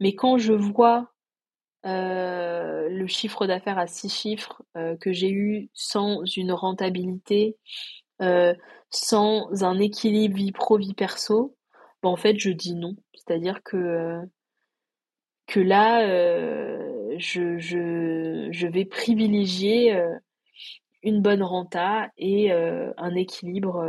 Mais 0.00 0.14
quand 0.14 0.38
je 0.38 0.52
vois 0.52 1.12
euh, 1.84 2.88
le 2.88 3.06
chiffre 3.08 3.46
d'affaires 3.46 3.78
à 3.78 3.88
six 3.88 4.08
chiffres 4.08 4.62
euh, 4.76 4.96
que 4.96 5.12
j'ai 5.12 5.30
eu 5.30 5.68
sans 5.74 6.24
une 6.36 6.52
rentabilité, 6.52 7.56
euh, 8.20 8.54
sans 8.90 9.64
un 9.64 9.78
équilibre 9.80 10.36
vie 10.36 10.52
pro, 10.52 10.78
vie 10.78 10.94
perso, 10.94 11.56
ben, 12.02 12.10
en 12.10 12.16
fait, 12.16 12.38
je 12.38 12.50
dis 12.50 12.74
non. 12.74 12.96
C'est-à-dire 13.14 13.62
que, 13.64 14.20
que 15.46 15.60
là, 15.60 16.06
je, 17.18 18.66
vais 18.68 18.84
privilégier 18.84 20.00
une 21.02 21.22
bonne 21.22 21.42
renta 21.42 22.10
et 22.16 22.52
un 22.52 23.14
équilibre 23.14 23.84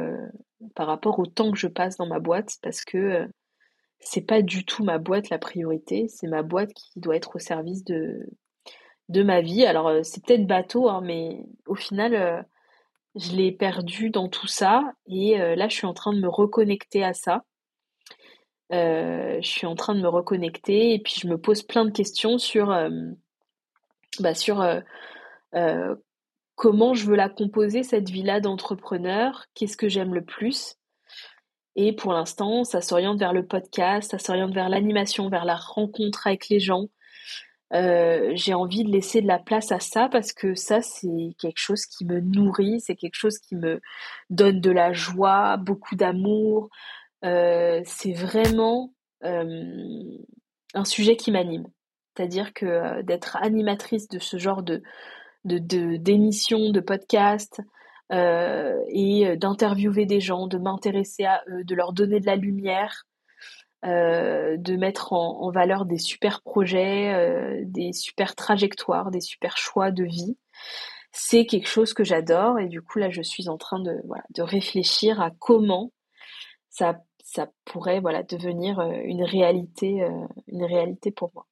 par 0.76 0.88
rapport 0.88 1.20
au 1.20 1.26
temps 1.26 1.52
que 1.52 1.58
je 1.58 1.68
passe 1.68 1.98
dans 1.98 2.08
ma 2.08 2.20
boîte 2.20 2.58
parce 2.62 2.84
que 2.84 3.28
c'est 4.04 4.22
pas 4.22 4.42
du 4.42 4.66
tout 4.66 4.84
ma 4.84 4.98
boîte 4.98 5.30
la 5.30 5.40
priorité, 5.40 6.08
c'est 6.08 6.28
ma 6.28 6.44
boîte 6.44 6.74
qui 6.74 7.00
doit 7.00 7.16
être 7.16 7.36
au 7.36 7.40
service 7.40 7.84
de, 7.84 8.28
ma 9.10 9.42
vie. 9.42 9.66
Alors 9.66 9.88
euh, 9.88 10.04
c'est 10.04 10.24
peut-être 10.26 10.48
bateau, 10.48 10.90
hein, 10.90 11.02
mais 11.04 11.46
au 11.68 11.76
final, 11.76 12.16
euh, 12.16 12.42
je 13.16 13.32
l'ai 13.36 13.52
perdu 13.52 14.10
dans 14.10 14.28
tout 14.28 14.48
ça 14.48 14.94
et 15.08 15.40
euh, 15.40 15.56
là 15.56 15.68
je 15.68 15.76
suis 15.76 15.88
en 15.88 15.94
train 15.94 16.14
de 16.14 16.20
me 16.20 16.30
reconnecter 16.30 17.04
à 17.04 17.14
ça. 17.14 17.44
je 18.72 19.40
suis 19.42 19.68
en 19.68 19.76
train 19.76 19.96
de 19.96 20.02
me 20.02 20.10
reconnecter 20.10 20.94
et 20.94 21.00
puis 21.00 21.16
je 21.22 21.28
me 21.28 21.38
pose 21.38 21.64
plein 21.64 21.86
de 21.86 21.92
questions 21.92 22.38
sur, 22.38 22.76
bah, 24.20 24.34
sur 24.34 24.64
comment 26.64 26.94
je 26.94 27.06
veux 27.06 27.18
la 27.18 27.28
composer 27.28 27.84
cette 27.84 28.10
vie-là 28.10 28.40
d'entrepreneur, 28.40 29.48
qu'est-ce 29.54 29.76
que 29.76 29.90
j'aime 29.90 30.14
le 30.14 30.24
plus. 30.24 30.78
Et 31.76 31.92
pour 31.92 32.14
l'instant, 32.14 32.64
ça 32.64 32.80
s'oriente 32.80 33.20
vers 33.20 33.34
le 33.34 33.46
podcast, 33.46 34.12
ça 34.12 34.18
s'oriente 34.18 34.54
vers 34.54 34.70
l'animation, 34.70 35.28
vers 35.28 35.44
la 35.44 35.58
rencontre 35.58 36.26
avec 36.26 36.48
les 36.48 36.62
gens. 36.62 36.88
Euh, 37.74 38.32
j'ai 38.36 38.54
envie 38.54 38.86
de 38.86 38.92
laisser 38.92 39.22
de 39.22 39.28
la 39.28 39.40
place 39.40 39.74
à 39.74 39.82
ça 39.82 40.08
parce 40.08 40.32
que 40.32 40.56
ça, 40.56 40.82
c'est 40.82 41.36
quelque 41.38 41.58
chose 41.58 41.86
qui 41.86 42.06
me 42.06 42.22
nourrit, 42.22 42.80
c'est 42.80 42.96
quelque 42.96 43.18
chose 43.18 43.40
qui 43.40 43.58
me 43.58 43.82
donne 44.30 44.62
de 44.62 44.72
la 44.72 44.94
joie, 44.94 45.58
beaucoup 45.58 45.98
d'amour. 45.98 46.70
Euh, 47.26 47.82
c'est 47.84 48.14
vraiment 48.14 48.94
euh, 49.26 50.18
un 50.76 50.86
sujet 50.86 51.18
qui 51.18 51.30
m'anime. 51.30 51.68
C'est-à-dire 52.16 52.54
que 52.54 53.02
d'être 53.02 53.36
animatrice 53.42 54.08
de 54.08 54.20
ce 54.20 54.38
genre 54.38 54.64
de 54.64 54.82
d'émissions, 55.46 56.68
de, 56.68 56.74
de 56.74 56.80
podcasts, 56.80 57.62
euh, 58.12 58.84
et 58.90 59.28
euh, 59.28 59.36
d'interviewer 59.36 60.06
des 60.06 60.20
gens, 60.20 60.48
de 60.48 60.58
m'intéresser 60.58 61.26
à 61.26 61.42
eux, 61.48 61.64
de 61.64 61.74
leur 61.74 61.94
donner 61.94 62.20
de 62.20 62.26
la 62.26 62.36
lumière, 62.36 63.06
euh, 63.86 64.56
de 64.58 64.76
mettre 64.76 65.14
en, 65.14 65.50
valeur 65.52 65.86
des 65.86 65.98
super 65.98 66.42
projets, 66.42 67.64
des 67.66 67.92
super 67.94 68.36
trajectoires, 68.36 69.10
des 69.10 69.22
super 69.22 69.58
choix 69.58 69.92
de 69.92 70.04
vie. 70.04 70.38
C'est 71.12 71.46
quelque 71.46 71.68
chose 71.68 71.94
que 71.94 72.04
j'adore 72.04 72.60
et 72.60 72.68
du 72.68 72.82
coup 72.82 73.00
là 73.00 73.10
je 73.10 73.22
suis 73.22 73.50
en 73.50 73.58
train 73.58 73.80
de, 73.80 74.02
voilà, 74.06 74.24
de 74.32 74.42
réfléchir 74.42 75.22
à 75.22 75.32
comment 75.32 75.92
ça, 76.70 77.00
ça 77.24 77.50
pourrait 77.66 78.00
voilà, 78.00 78.24
devenir 78.24 78.80
une 78.82 79.24
réalité, 79.24 80.08
une 80.48 80.64
réalité 80.66 81.12
pour 81.12 81.32
moi. 81.36 81.46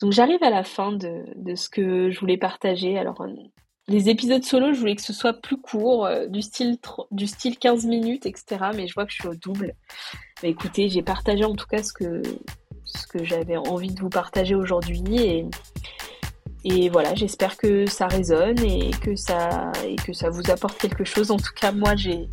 Donc 0.00 0.12
j'arrive 0.12 0.42
à 0.42 0.50
la 0.50 0.64
fin 0.64 0.92
de, 0.92 1.54
ce 1.54 1.68
que 1.68 2.10
je 2.10 2.20
voulais 2.20 2.36
partager. 2.36 2.98
Alors 2.98 3.24
les 3.86 4.08
épisodes 4.08 4.42
solo, 4.42 4.72
je 4.72 4.78
voulais 4.78 4.96
que 4.96 5.02
ce 5.02 5.12
soit 5.12 5.34
plus 5.34 5.58
court, 5.58 6.06
euh, 6.06 6.26
du, 6.26 6.40
style 6.40 6.78
du 7.10 7.26
style 7.26 7.58
15 7.58 7.84
minutes, 7.84 8.24
etc. 8.24 8.70
Mais 8.74 8.86
je 8.86 8.94
vois 8.94 9.04
que 9.04 9.12
je 9.12 9.16
suis 9.16 9.28
au 9.28 9.34
double. 9.34 9.74
Mais 10.42 10.50
écoutez, 10.50 10.88
j'ai 10.88 11.02
partagé 11.02 11.44
en 11.44 11.54
tout 11.54 11.66
cas 11.66 11.82
ce 11.82 11.92
que, 11.92 12.22
j'avais 13.22 13.56
envie 13.56 13.92
de 13.92 14.00
vous 14.00 14.08
partager 14.08 14.54
aujourd'hui. 14.54 15.46
Et, 16.64 16.88
voilà, 16.88 17.14
j'espère 17.14 17.56
que 17.58 17.84
ça 17.86 18.06
résonne 18.08 18.58
et 18.60 18.90
que 19.02 19.16
ça, 19.16 19.70
vous 20.30 20.50
apporte 20.50 20.78
quelque 20.78 21.04
chose. 21.04 21.30
En 21.30 21.36
tout 21.36 21.52
cas, 21.54 21.70
moi, 21.70 21.94
j'ai, 21.94 22.26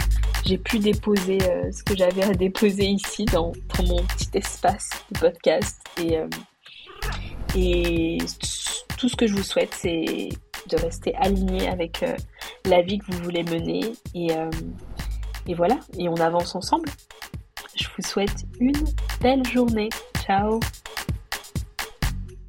pu 0.58 0.80
déposer 0.80 1.38
euh, 1.44 1.72
ce 1.72 1.84
que 1.84 1.96
j'avais 1.96 2.24
à 2.24 2.34
déposer 2.34 2.86
ici 2.86 3.26
dans, 3.26 3.52
mon 3.84 4.04
petit 4.04 4.30
espace 4.36 4.90
de 5.12 5.20
podcast. 5.20 5.82
Euh, 6.00 6.28
et 7.56 8.18
tout 8.98 9.10
ce 9.10 9.16
que 9.16 9.28
je 9.28 9.34
vous 9.34 9.44
souhaite, 9.44 9.74
c'est 9.74 10.30
de 10.70 10.78
rester 10.78 11.16
aligné 11.16 11.68
avec 11.68 12.04
euh, 12.04 12.16
la 12.66 12.82
vie 12.82 13.00
que 13.00 13.06
vous 13.12 13.24
voulez 13.24 13.44
mener. 13.44 13.94
Et, 14.14 14.32
euh, 14.32 14.50
et 15.48 15.54
voilà, 15.54 15.80
et 15.98 16.08
on 16.08 16.16
avance 16.16 16.56
ensemble. 16.56 16.90
Je 17.76 17.88
vous 17.98 18.08
souhaite 18.08 18.46
une 18.60 18.86
belle 19.22 19.46
journée. 19.46 19.90
Ciao 20.26 20.60